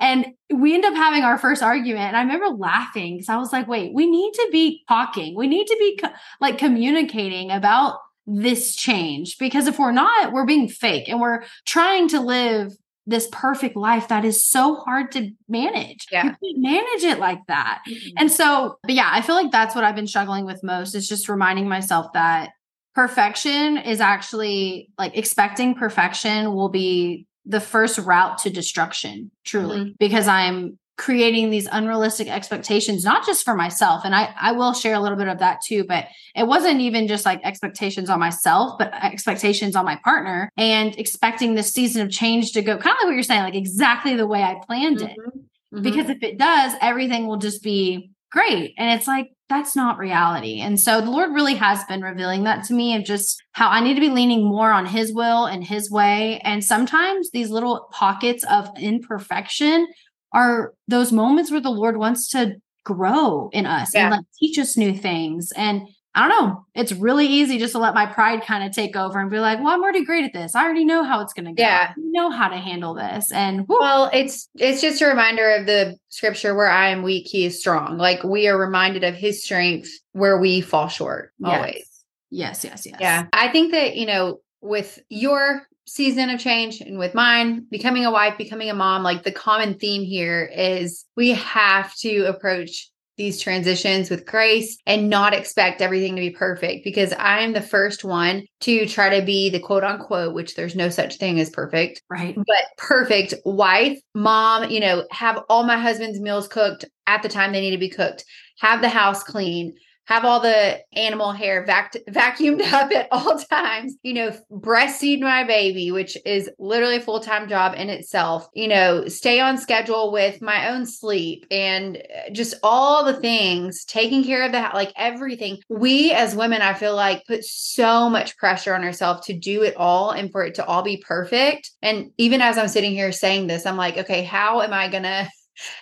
And 0.00 0.28
we 0.52 0.74
end 0.74 0.86
up 0.86 0.94
having 0.94 1.22
our 1.22 1.36
first 1.36 1.62
argument. 1.62 2.08
And 2.08 2.16
I 2.16 2.22
remember 2.22 2.48
laughing 2.48 3.16
because 3.16 3.28
I 3.28 3.36
was 3.36 3.52
like, 3.52 3.68
wait, 3.68 3.92
we 3.94 4.10
need 4.10 4.32
to 4.32 4.48
be 4.50 4.82
talking. 4.88 5.36
We 5.36 5.46
need 5.46 5.66
to 5.66 5.76
be 5.78 5.98
co- 5.98 6.12
like 6.40 6.56
communicating 6.56 7.50
about 7.50 7.98
this 8.26 8.74
change 8.74 9.38
because 9.38 9.66
if 9.66 9.78
we're 9.78 9.92
not, 9.92 10.32
we're 10.32 10.46
being 10.46 10.68
fake 10.68 11.08
and 11.08 11.20
we're 11.20 11.42
trying 11.66 12.08
to 12.08 12.20
live 12.20 12.72
this 13.06 13.28
perfect 13.32 13.76
life 13.76 14.08
that 14.08 14.24
is 14.24 14.44
so 14.44 14.76
hard 14.76 15.10
to 15.12 15.30
manage. 15.48 16.06
Yeah. 16.12 16.24
You 16.24 16.30
can't 16.30 16.58
manage 16.58 17.04
it 17.04 17.18
like 17.18 17.40
that. 17.48 17.82
Mm-hmm. 17.88 18.10
And 18.18 18.30
so, 18.30 18.76
but 18.82 18.94
yeah, 18.94 19.08
I 19.10 19.22
feel 19.22 19.34
like 19.34 19.50
that's 19.50 19.74
what 19.74 19.84
I've 19.84 19.96
been 19.96 20.06
struggling 20.06 20.44
with 20.44 20.62
most 20.62 20.94
is 20.94 21.08
just 21.08 21.28
reminding 21.28 21.68
myself 21.68 22.12
that 22.14 22.50
perfection 22.94 23.78
is 23.78 24.00
actually 24.00 24.90
like 24.98 25.16
expecting 25.16 25.74
perfection 25.74 26.52
will 26.54 26.68
be 26.68 27.26
the 27.46 27.60
first 27.60 27.98
route 27.98 28.38
to 28.38 28.50
destruction, 28.50 29.30
truly, 29.44 29.78
mm-hmm. 29.78 29.90
because 29.98 30.28
I'm 30.28 30.78
creating 31.00 31.48
these 31.48 31.66
unrealistic 31.72 32.28
expectations 32.28 33.04
not 33.04 33.24
just 33.24 33.42
for 33.42 33.54
myself 33.54 34.02
and 34.04 34.14
I 34.14 34.34
I 34.38 34.52
will 34.52 34.74
share 34.74 34.94
a 34.94 35.00
little 35.00 35.16
bit 35.16 35.28
of 35.28 35.38
that 35.38 35.62
too 35.66 35.82
but 35.82 36.04
it 36.36 36.46
wasn't 36.46 36.82
even 36.82 37.08
just 37.08 37.24
like 37.24 37.40
expectations 37.42 38.10
on 38.10 38.20
myself 38.20 38.76
but 38.78 38.92
expectations 38.92 39.74
on 39.76 39.86
my 39.86 39.96
partner 40.04 40.50
and 40.58 40.94
expecting 40.98 41.54
this 41.54 41.72
season 41.72 42.02
of 42.02 42.10
change 42.10 42.52
to 42.52 42.60
go 42.60 42.76
kind 42.76 42.94
of 42.94 42.98
like 42.98 43.04
what 43.06 43.14
you're 43.14 43.22
saying 43.22 43.42
like 43.42 43.54
exactly 43.54 44.14
the 44.14 44.26
way 44.26 44.42
I 44.42 44.60
planned 44.66 44.98
mm-hmm. 44.98 45.06
it 45.06 45.18
mm-hmm. 45.18 45.82
because 45.82 46.10
if 46.10 46.22
it 46.22 46.36
does 46.36 46.74
everything 46.82 47.26
will 47.26 47.38
just 47.38 47.62
be 47.62 48.10
great 48.30 48.74
and 48.76 48.98
it's 48.98 49.06
like 49.06 49.30
that's 49.48 49.74
not 49.74 49.98
reality. 49.98 50.60
And 50.60 50.80
so 50.80 51.00
the 51.00 51.10
Lord 51.10 51.32
really 51.32 51.56
has 51.56 51.82
been 51.84 52.02
revealing 52.02 52.44
that 52.44 52.62
to 52.66 52.72
me 52.72 52.94
of 52.94 53.04
just 53.04 53.42
how 53.50 53.68
I 53.68 53.80
need 53.80 53.94
to 53.94 54.00
be 54.00 54.08
leaning 54.08 54.44
more 54.44 54.70
on 54.70 54.86
His 54.86 55.12
will 55.12 55.46
and 55.46 55.64
His 55.64 55.90
way. 55.90 56.40
And 56.44 56.64
sometimes 56.64 57.32
these 57.32 57.50
little 57.50 57.88
pockets 57.90 58.44
of 58.44 58.70
imperfection 58.78 59.88
are 60.32 60.72
those 60.88 61.12
moments 61.12 61.50
where 61.50 61.60
the 61.60 61.70
Lord 61.70 61.96
wants 61.96 62.28
to 62.30 62.56
grow 62.84 63.50
in 63.52 63.66
us 63.66 63.92
yeah. 63.94 64.02
and 64.02 64.10
like 64.12 64.24
teach 64.38 64.58
us 64.58 64.76
new 64.76 64.96
things. 64.96 65.52
And 65.56 65.82
I 66.14 66.26
don't 66.26 66.42
know, 66.42 66.66
it's 66.74 66.92
really 66.92 67.26
easy 67.26 67.58
just 67.58 67.72
to 67.72 67.78
let 67.78 67.94
my 67.94 68.04
pride 68.04 68.42
kind 68.42 68.64
of 68.64 68.72
take 68.72 68.96
over 68.96 69.20
and 69.20 69.30
be 69.30 69.38
like, 69.38 69.58
well, 69.58 69.68
I'm 69.68 69.82
already 69.82 70.04
great 70.04 70.24
at 70.24 70.32
this. 70.32 70.56
I 70.56 70.64
already 70.64 70.84
know 70.84 71.04
how 71.04 71.20
it's 71.20 71.32
going 71.32 71.46
to 71.46 71.52
go. 71.52 71.62
Yeah. 71.62 71.90
I 71.90 71.94
know 71.96 72.30
how 72.30 72.48
to 72.48 72.56
handle 72.56 72.94
this. 72.94 73.30
And 73.30 73.64
well, 73.68 74.10
it's, 74.12 74.48
it's 74.56 74.80
just 74.80 75.00
a 75.02 75.06
reminder 75.06 75.48
of 75.50 75.66
the 75.66 75.96
scripture 76.08 76.56
where 76.56 76.70
I 76.70 76.88
am 76.88 77.02
weak, 77.02 77.28
he 77.28 77.44
is 77.44 77.60
strong. 77.60 77.96
Like 77.96 78.24
we 78.24 78.48
are 78.48 78.58
reminded 78.58 79.04
of 79.04 79.14
his 79.14 79.44
strength 79.44 79.88
where 80.12 80.38
we 80.38 80.60
fall 80.60 80.88
short 80.88 81.32
always. 81.44 81.86
Yes, 82.30 82.64
yes, 82.64 82.86
yes. 82.86 82.98
Yeah. 83.00 83.26
I 83.32 83.48
think 83.48 83.70
that, 83.72 83.96
you 83.96 84.06
know, 84.06 84.40
with 84.60 84.98
your 85.08 85.62
season 85.90 86.30
of 86.30 86.38
change 86.38 86.80
and 86.80 86.98
with 86.98 87.14
mine 87.14 87.66
becoming 87.68 88.04
a 88.04 88.12
wife 88.12 88.38
becoming 88.38 88.70
a 88.70 88.74
mom 88.74 89.02
like 89.02 89.24
the 89.24 89.32
common 89.32 89.74
theme 89.74 90.04
here 90.04 90.48
is 90.54 91.04
we 91.16 91.30
have 91.30 91.92
to 91.96 92.26
approach 92.26 92.90
these 93.16 93.40
transitions 93.40 94.08
with 94.08 94.24
grace 94.24 94.78
and 94.86 95.10
not 95.10 95.34
expect 95.34 95.82
everything 95.82 96.14
to 96.14 96.20
be 96.20 96.30
perfect 96.30 96.84
because 96.84 97.12
I'm 97.18 97.52
the 97.52 97.60
first 97.60 98.02
one 98.02 98.46
to 98.60 98.86
try 98.86 99.18
to 99.18 99.26
be 99.26 99.50
the 99.50 99.58
quote 99.58 99.84
unquote, 99.84 100.32
which 100.32 100.54
there's 100.54 100.74
no 100.74 100.88
such 100.88 101.16
thing 101.16 101.38
as 101.38 101.50
perfect, 101.50 102.02
right? 102.08 102.34
But 102.34 102.64
perfect 102.78 103.34
wife, 103.44 103.98
mom, 104.14 104.70
you 104.70 104.80
know, 104.80 105.04
have 105.10 105.42
all 105.50 105.64
my 105.64 105.76
husband's 105.76 106.18
meals 106.18 106.48
cooked 106.48 106.86
at 107.06 107.22
the 107.22 107.28
time 107.28 107.52
they 107.52 107.60
need 107.60 107.72
to 107.72 107.78
be 107.78 107.90
cooked, 107.90 108.24
have 108.58 108.80
the 108.80 108.88
house 108.88 109.22
clean, 109.22 109.74
have 110.10 110.24
all 110.24 110.40
the 110.40 110.80
animal 110.94 111.30
hair 111.30 111.64
vac- 111.64 111.94
vacuumed 112.10 112.60
up 112.72 112.90
at 112.90 113.06
all 113.12 113.38
times, 113.38 113.94
you 114.02 114.12
know, 114.12 114.36
breastfeed 114.50 115.20
my 115.20 115.44
baby, 115.44 115.92
which 115.92 116.18
is 116.26 116.50
literally 116.58 116.96
a 116.96 117.00
full 117.00 117.20
time 117.20 117.48
job 117.48 117.74
in 117.76 117.88
itself, 117.88 118.48
you 118.52 118.66
know, 118.66 119.06
stay 119.06 119.38
on 119.38 119.56
schedule 119.56 120.10
with 120.10 120.42
my 120.42 120.70
own 120.70 120.84
sleep 120.84 121.46
and 121.48 121.96
uh, 121.96 122.30
just 122.32 122.54
all 122.64 123.04
the 123.04 123.20
things, 123.20 123.84
taking 123.84 124.24
care 124.24 124.44
of 124.44 124.50
that, 124.50 124.74
like 124.74 124.92
everything. 124.96 125.58
We 125.68 126.10
as 126.10 126.34
women, 126.34 126.60
I 126.60 126.74
feel 126.74 126.96
like 126.96 127.24
put 127.26 127.44
so 127.44 128.10
much 128.10 128.36
pressure 128.36 128.74
on 128.74 128.82
ourselves 128.82 129.26
to 129.26 129.32
do 129.32 129.62
it 129.62 129.76
all 129.76 130.10
and 130.10 130.32
for 130.32 130.42
it 130.42 130.56
to 130.56 130.66
all 130.66 130.82
be 130.82 130.96
perfect. 131.06 131.70
And 131.82 132.10
even 132.18 132.42
as 132.42 132.58
I'm 132.58 132.68
sitting 132.68 132.90
here 132.90 133.12
saying 133.12 133.46
this, 133.46 133.64
I'm 133.64 133.76
like, 133.76 133.96
okay, 133.96 134.24
how 134.24 134.60
am 134.62 134.72
I 134.72 134.88
going 134.88 135.04
to 135.04 135.30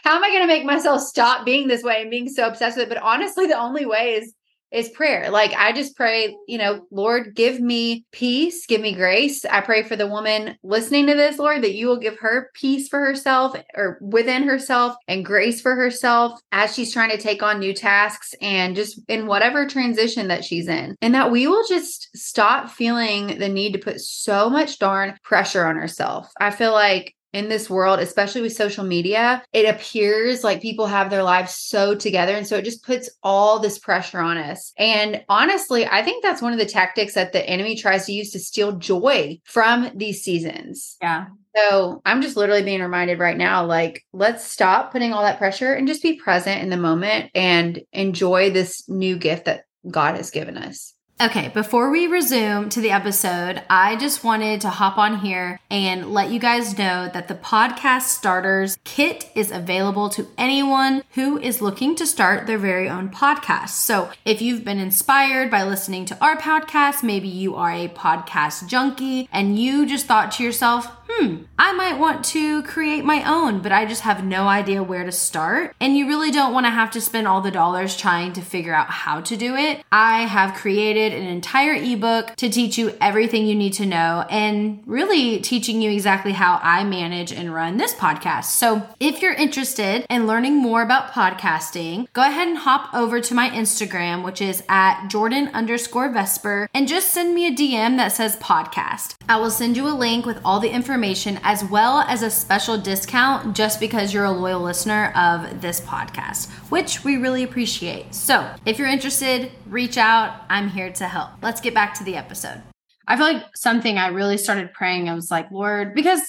how 0.05 0.17
am 0.17 0.25
I 0.25 0.31
going 0.31 0.43
to 0.43 0.47
make 0.47 0.65
myself 0.65 1.03
stop 1.03 1.45
being 1.45 1.69
this 1.69 1.83
way 1.83 2.03
and 2.03 2.11
being 2.11 2.29
so 2.29 2.47
obsessed 2.47 2.77
with 2.77 2.87
it? 2.87 2.89
But 2.89 3.03
honestly, 3.03 3.47
the 3.47 3.59
only 3.59 3.87
way 3.87 4.15
is 4.15 4.35
is 4.71 4.89
prayer. 4.91 5.31
Like 5.31 5.53
I 5.57 5.73
just 5.73 5.97
pray, 5.97 6.37
you 6.47 6.59
know, 6.59 6.87
Lord, 6.91 7.35
give 7.35 7.61
me 7.61 8.05
peace, 8.13 8.67
give 8.67 8.81
me 8.81 8.95
grace. 8.95 9.45
I 9.45 9.61
pray 9.61 9.83
for 9.83 9.97
the 9.97 10.07
woman 10.07 10.57
listening 10.63 11.07
to 11.07 11.15
this, 11.15 11.39
Lord, 11.39 11.63
that 11.63 11.75
you 11.75 11.87
will 11.87 11.99
give 11.99 12.19
her 12.19 12.51
peace 12.55 12.89
for 12.89 13.01
herself 13.01 13.57
or 13.75 13.99
within 14.01 14.43
herself 14.43 14.97
and 15.07 15.25
grace 15.25 15.61
for 15.61 15.75
herself 15.75 16.41
as 16.53 16.75
she's 16.75 16.93
trying 16.93 17.11
to 17.11 17.19
take 17.19 17.43
on 17.43 17.59
new 17.59 17.73
tasks 17.73 18.35
and 18.43 18.77
just 18.77 19.01
in 19.09 19.27
whatever 19.27 19.67
transition 19.67 20.29
that 20.29 20.45
she's 20.45 20.69
in. 20.69 20.97
And 21.01 21.15
that 21.15 21.31
we 21.31 21.47
will 21.47 21.65
just 21.67 22.09
stop 22.15 22.71
feeling 22.71 23.39
the 23.39 23.49
need 23.49 23.73
to 23.73 23.79
put 23.79 24.01
so 24.01 24.51
much 24.51 24.79
darn 24.79 25.17
pressure 25.23 25.65
on 25.65 25.77
herself. 25.77 26.31
I 26.41 26.51
feel 26.51 26.73
like 26.73 27.15
in 27.33 27.49
this 27.49 27.69
world, 27.69 28.01
especially 28.01 28.41
with 28.41 28.55
social 28.55 28.85
media, 28.85 29.43
it 29.53 29.67
appears 29.67 30.43
like 30.43 30.63
people 30.63 30.87
have 30.87 31.11
their 31.11 31.23
lives 31.23 31.55
so 31.55 31.95
together. 31.95 32.33
And 32.35 32.47
so 32.47 32.57
it 32.57 32.65
just 32.65 32.85
puts 32.85 33.11
all 33.23 33.59
this 33.59 33.79
pressure 33.79 34.21
on 34.21 34.39
us. 34.39 34.73
And 34.79 35.23
honestly, 35.29 35.87
I 35.87 36.03
think 36.03 36.23
that's 36.23 36.43
one 36.43 36.53
of 36.53 36.59
the 36.59 36.67
tactics 36.67 37.15
that 37.15 37.33
the 37.33 37.47
enemy 37.49 37.77
tries 37.77 38.07
to 38.07 38.13
use 38.13 38.33
to 38.33 38.39
steal 38.39 38.73
joy 38.73 39.41
from 39.45 39.91
these 39.95 40.23
seasons. 40.23 40.97
Yeah. 41.03 41.27
So 41.57 42.01
I'm 42.05 42.23
just 42.23 42.37
literally 42.37 42.63
being 42.63 42.81
reminded 42.81 43.19
right 43.19 43.37
now 43.37 43.65
like, 43.65 44.05
let's 44.13 44.45
stop 44.45 44.93
putting 44.93 45.13
all 45.13 45.23
that 45.23 45.39
pressure 45.39 45.75
and 45.75 45.89
just 45.89 46.03
be 46.03 46.17
present 46.17 46.63
in 46.63 46.71
the 46.71 46.77
moment 46.77 47.31
and 47.35 47.81
enjoy 47.93 48.51
this 48.51 48.89
new 48.89 49.19
gift 49.19 49.47
that 49.47 49.65
God 49.91 50.17
has 50.17 50.31
given 50.31 50.57
us. 50.57 50.95
Okay, 51.21 51.49
before 51.49 51.91
we 51.91 52.07
resume 52.07 52.69
to 52.69 52.81
the 52.81 52.93
episode, 52.93 53.61
I 53.69 53.97
just 53.97 54.23
wanted 54.23 54.61
to 54.61 54.71
hop 54.71 54.99
on 54.99 55.19
here 55.19 55.59
and 55.69 56.13
let 56.13 56.31
you 56.31 56.39
guys 56.39 56.79
know 56.79 57.11
that 57.13 57.27
the 57.27 57.35
podcast 57.35 58.03
starters 58.03 58.79
kit 58.85 59.29
is 59.35 59.51
available 59.51 60.11
to 60.11 60.29
anyone 60.39 61.03
who 61.15 61.37
is 61.37 61.61
looking 61.61 61.97
to 61.97 62.07
start 62.07 62.47
their 62.47 62.57
very 62.57 62.89
own 62.89 63.09
podcast. 63.09 63.71
So, 63.71 64.13
if 64.25 64.41
you've 64.41 64.65
been 64.65 64.79
inspired 64.79 65.51
by 65.51 65.65
listening 65.65 66.05
to 66.05 66.25
our 66.25 66.37
podcast, 66.37 67.03
maybe 67.03 67.27
you 67.27 67.57
are 67.57 67.73
a 67.73 67.89
podcast 67.89 68.69
junkie 68.69 69.29
and 69.33 69.59
you 69.59 69.87
just 69.87 70.07
thought 70.07 70.31
to 70.33 70.45
yourself, 70.45 70.89
hmm, 71.09 71.45
I 71.59 71.73
might 71.73 71.99
want 71.99 72.25
to 72.27 72.63
create 72.65 73.05
my 73.05 73.29
own, 73.29 73.61
but 73.61 73.73
I 73.73 73.87
just 73.87 74.03
have 74.03 74.25
no 74.25 74.47
idea 74.47 74.83
where 74.83 75.05
to 75.05 75.13
start. 75.13 75.75
And 75.81 75.97
you 75.97 76.07
really 76.07 76.31
don't 76.31 76.53
want 76.53 76.67
to 76.67 76.71
have 76.71 76.91
to 76.93 77.01
spend 77.01 77.27
all 77.27 77.41
the 77.41 77.51
dollars 77.51 77.97
trying 77.97 78.35
to 78.35 78.43
figure 78.43 78.75
out 78.75 78.89
how 78.89 79.21
to 79.23 79.37
do 79.37 79.57
it. 79.57 79.83
I 79.91 80.23
have 80.23 80.55
created 80.55 81.15
an 81.15 81.27
entire 81.27 81.75
ebook 81.75 82.37
to 82.37 82.51
teach 82.51 82.77
you 82.77 82.95
everything 83.01 83.47
you 83.47 83.55
need 83.55 83.73
to 83.75 83.87
know 83.87 84.27
and 84.29 84.83
really 84.87 85.41
teaching 85.41 85.81
you 85.81 85.91
exactly 85.91 86.33
how 86.33 86.61
I 86.63 86.85
manage 86.85 87.33
and 87.33 87.55
run 87.55 87.79
this 87.79 87.95
podcast. 87.95 88.45
So 88.45 88.87
if 89.01 89.23
you're 89.23 89.33
interested 89.33 90.05
in 90.11 90.27
learning 90.27 90.57
more 90.57 90.83
about 90.83 91.13
podcasting, 91.13 92.07
go 92.13 92.23
ahead 92.23 92.49
and 92.49 92.59
hop 92.59 92.93
over 92.95 93.21
to 93.21 93.35
my 93.35 93.49
Instagram, 93.51 94.25
which 94.25 94.43
is 94.43 94.63
at 94.69 95.09
Jordan 95.09 95.49
underscore 95.55 96.11
Vesper, 96.11 96.69
and 96.75 96.87
just 96.87 97.13
send 97.13 97.35
me 97.35 97.47
a 97.47 97.51
DM 97.51 97.97
that 97.97 98.13
says 98.13 98.37
podcast. 98.37 99.15
I 99.29 99.39
will 99.39 99.51
send 99.51 99.77
you 99.77 99.89
a 99.89 99.97
link 99.97 100.27
with 100.27 100.41
all 100.45 100.61
the 100.61 100.71
information 100.71 100.98
as 101.05 101.65
well 101.65 102.01
as 102.01 102.23
a 102.23 102.31
special 102.31 102.79
discount 102.79 103.57
just 103.57 103.81
because 103.81 104.13
you're 104.13 104.25
a 104.25 104.31
loyal 104.31 104.61
listener 104.61 105.13
of 105.17 105.61
this 105.61 105.81
podcast, 105.81 106.49
which 106.71 107.05
we 107.05 107.17
really 107.17 107.43
appreciate. 107.43 108.15
So 108.15 108.49
if 108.67 108.79
you're 108.79 108.89
interested, 108.89 109.51
reach 109.67 109.97
out. 109.97 110.43
I'm 110.51 110.69
here 110.69 110.91
to 110.93 111.09
help. 111.09 111.31
Let's 111.43 111.61
get 111.61 111.75
back 111.75 111.95
to 111.95 112.05
the 112.05 112.17
episode. 112.17 112.63
I 113.07 113.17
feel 113.17 113.27
like 113.27 113.45
something 113.55 113.97
I 113.97 114.09
really 114.09 114.37
started 114.37 114.73
praying, 114.73 115.09
I 115.09 115.15
was 115.15 115.31
like, 115.31 115.51
Lord, 115.51 115.95
because 115.95 116.21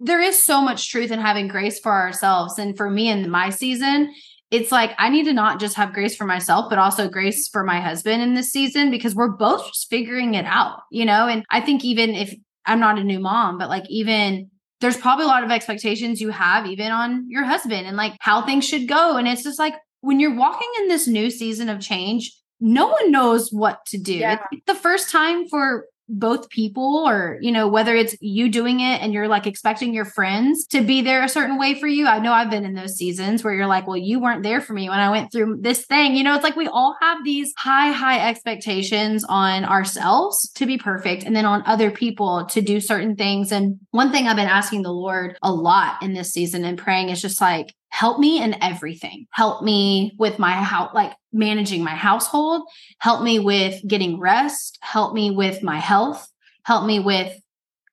there 0.00 0.20
is 0.20 0.42
so 0.42 0.60
much 0.60 0.90
truth 0.90 1.10
in 1.10 1.18
having 1.18 1.48
grace 1.48 1.80
for 1.80 1.92
ourselves. 1.92 2.58
And 2.58 2.76
for 2.76 2.90
me 2.90 3.08
in 3.08 3.30
my 3.30 3.50
season, 3.50 4.14
it's 4.50 4.72
like 4.72 4.92
I 4.98 5.08
need 5.08 5.24
to 5.24 5.32
not 5.32 5.60
just 5.60 5.76
have 5.76 5.92
grace 5.92 6.16
for 6.16 6.24
myself, 6.24 6.70
but 6.70 6.78
also 6.78 7.08
grace 7.08 7.48
for 7.48 7.64
my 7.64 7.80
husband 7.80 8.22
in 8.22 8.34
this 8.34 8.50
season 8.50 8.90
because 8.90 9.14
we're 9.14 9.36
both 9.36 9.66
just 9.66 9.90
figuring 9.90 10.34
it 10.34 10.46
out, 10.46 10.80
you 10.90 11.04
know? 11.04 11.28
And 11.28 11.44
I 11.50 11.60
think 11.60 11.84
even 11.84 12.10
if 12.10 12.34
I'm 12.68 12.80
not 12.80 12.98
a 12.98 13.04
new 13.04 13.18
mom, 13.18 13.58
but 13.58 13.68
like 13.68 13.84
even 13.88 14.50
there's 14.80 14.96
probably 14.96 15.24
a 15.24 15.28
lot 15.28 15.42
of 15.42 15.50
expectations 15.50 16.20
you 16.20 16.30
have 16.30 16.66
even 16.66 16.92
on 16.92 17.26
your 17.28 17.44
husband 17.44 17.86
and 17.86 17.96
like 17.96 18.14
how 18.20 18.42
things 18.42 18.64
should 18.64 18.86
go. 18.86 19.16
And 19.16 19.26
it's 19.26 19.42
just 19.42 19.58
like 19.58 19.74
when 20.02 20.20
you're 20.20 20.36
walking 20.36 20.68
in 20.80 20.88
this 20.88 21.08
new 21.08 21.30
season 21.30 21.68
of 21.68 21.80
change, 21.80 22.32
no 22.60 22.86
one 22.86 23.10
knows 23.10 23.50
what 23.50 23.84
to 23.86 23.98
do. 23.98 24.14
Yeah. 24.14 24.38
It's 24.52 24.66
the 24.66 24.74
first 24.74 25.10
time 25.10 25.48
for 25.48 25.86
both 26.08 26.48
people 26.48 27.04
or 27.06 27.38
you 27.40 27.52
know 27.52 27.68
whether 27.68 27.94
it's 27.94 28.16
you 28.20 28.48
doing 28.48 28.80
it 28.80 29.02
and 29.02 29.12
you're 29.12 29.28
like 29.28 29.46
expecting 29.46 29.92
your 29.92 30.04
friends 30.04 30.66
to 30.66 30.80
be 30.80 31.02
there 31.02 31.22
a 31.22 31.28
certain 31.28 31.58
way 31.58 31.78
for 31.78 31.86
you. 31.86 32.06
I 32.06 32.18
know 32.18 32.32
i've 32.32 32.50
been 32.50 32.64
in 32.64 32.74
those 32.74 32.96
seasons 32.96 33.44
where 33.44 33.54
you're 33.54 33.66
like 33.66 33.86
well 33.86 33.96
you 33.96 34.20
weren't 34.20 34.42
there 34.42 34.60
for 34.60 34.72
me 34.72 34.88
when 34.88 34.98
i 34.98 35.10
went 35.10 35.32
through 35.32 35.58
this 35.60 35.84
thing. 35.86 36.16
You 36.16 36.24
know 36.24 36.34
it's 36.34 36.44
like 36.44 36.56
we 36.56 36.68
all 36.68 36.96
have 37.00 37.24
these 37.24 37.52
high 37.56 37.92
high 37.92 38.28
expectations 38.28 39.24
on 39.28 39.64
ourselves 39.64 40.50
to 40.52 40.66
be 40.66 40.78
perfect 40.78 41.24
and 41.24 41.36
then 41.36 41.44
on 41.44 41.62
other 41.66 41.90
people 41.90 42.46
to 42.46 42.60
do 42.60 42.80
certain 42.80 43.16
things. 43.16 43.52
And 43.52 43.78
one 43.90 44.10
thing 44.10 44.26
i've 44.26 44.36
been 44.36 44.48
asking 44.48 44.82
the 44.82 44.92
lord 44.92 45.38
a 45.42 45.52
lot 45.52 46.02
in 46.02 46.14
this 46.14 46.32
season 46.32 46.64
and 46.64 46.78
praying 46.78 47.10
is 47.10 47.20
just 47.20 47.40
like 47.40 47.74
help 47.90 48.18
me 48.18 48.42
in 48.42 48.62
everything. 48.62 49.26
Help 49.30 49.62
me 49.62 50.14
with 50.18 50.38
my 50.38 50.52
house, 50.52 50.90
like 50.94 51.12
managing 51.32 51.82
my 51.82 51.94
household, 51.94 52.62
help 52.98 53.22
me 53.22 53.38
with 53.38 53.80
getting 53.86 54.18
rest, 54.18 54.78
help 54.80 55.14
me 55.14 55.30
with 55.30 55.62
my 55.62 55.78
health, 55.78 56.28
help 56.64 56.86
me 56.86 57.00
with 57.00 57.38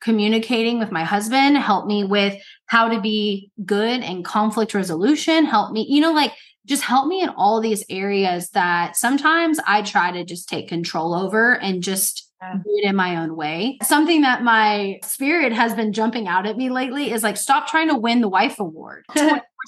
communicating 0.02 0.78
with 0.78 0.92
my 0.92 1.04
husband, 1.04 1.58
help 1.58 1.88
me 1.88 2.04
with 2.04 2.40
how 2.68 2.90
to 2.90 3.02
be 3.02 3.50
good 3.66 4.02
in 4.02 4.24
conflict 4.24 4.74
resolution, 4.74 5.46
help 5.46 5.72
me, 5.72 5.86
you 5.90 6.00
know, 6.00 6.14
like 6.14 6.32
just 6.66 6.84
help 6.84 7.08
me 7.08 7.22
in 7.22 7.30
all 7.30 7.62
these 7.62 7.84
areas 7.90 8.50
that 8.50 8.96
sometimes 8.96 9.60
I 9.68 9.82
try 9.82 10.12
to 10.12 10.24
just 10.24 10.50
take 10.50 10.68
control 10.68 11.14
over 11.14 11.60
and 11.60 11.82
just 11.84 12.32
do 12.42 12.72
it 12.78 12.90
in 12.90 12.96
my 12.96 13.18
own 13.18 13.36
way. 13.36 13.78
Something 13.82 14.22
that 14.22 14.44
my 14.44 15.00
spirit 15.04 15.52
has 15.54 15.74
been 15.74 15.94
jumping 15.94 16.28
out 16.28 16.46
at 16.46 16.58
me 16.58 16.70
lately 16.70 17.12
is 17.12 17.24
like, 17.24 17.38
stop 17.38 17.68
trying 17.68 17.90
to 17.90 17.96
win 17.96 18.22
the 18.22 18.30
wife 18.30 18.60
award 18.60 19.06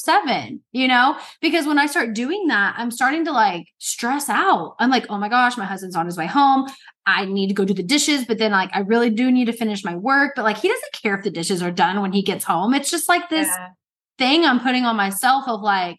24 0.03 0.27
7, 0.27 0.61
you 0.71 0.87
know? 0.87 1.17
Because 1.41 1.65
when 1.65 1.79
I 1.79 1.85
start 1.85 2.13
doing 2.13 2.47
that, 2.47 2.75
I'm 2.77 2.91
starting 2.91 3.25
to 3.25 3.31
like 3.31 3.67
stress 3.77 4.29
out. 4.29 4.75
I'm 4.79 4.89
like, 4.89 5.05
oh 5.09 5.17
my 5.17 5.29
gosh, 5.29 5.57
my 5.57 5.65
husband's 5.65 5.95
on 5.95 6.05
his 6.05 6.17
way 6.17 6.27
home. 6.27 6.67
I 7.05 7.25
need 7.25 7.47
to 7.47 7.53
go 7.53 7.65
do 7.65 7.73
the 7.73 7.83
dishes, 7.83 8.25
but 8.25 8.37
then 8.37 8.51
like 8.51 8.69
I 8.73 8.79
really 8.79 9.09
do 9.09 9.31
need 9.31 9.45
to 9.45 9.53
finish 9.53 9.83
my 9.83 9.95
work. 9.95 10.33
But 10.35 10.43
like 10.43 10.57
he 10.57 10.67
doesn't 10.67 10.93
care 10.93 11.15
if 11.15 11.23
the 11.23 11.31
dishes 11.31 11.61
are 11.61 11.71
done 11.71 12.01
when 12.01 12.11
he 12.11 12.21
gets 12.21 12.43
home. 12.43 12.73
It's 12.73 12.91
just 12.91 13.07
like 13.07 13.29
this 13.29 13.47
yeah. 13.47 13.69
thing 14.17 14.45
I'm 14.45 14.59
putting 14.59 14.85
on 14.85 14.95
myself 14.95 15.47
of 15.47 15.61
like, 15.61 15.97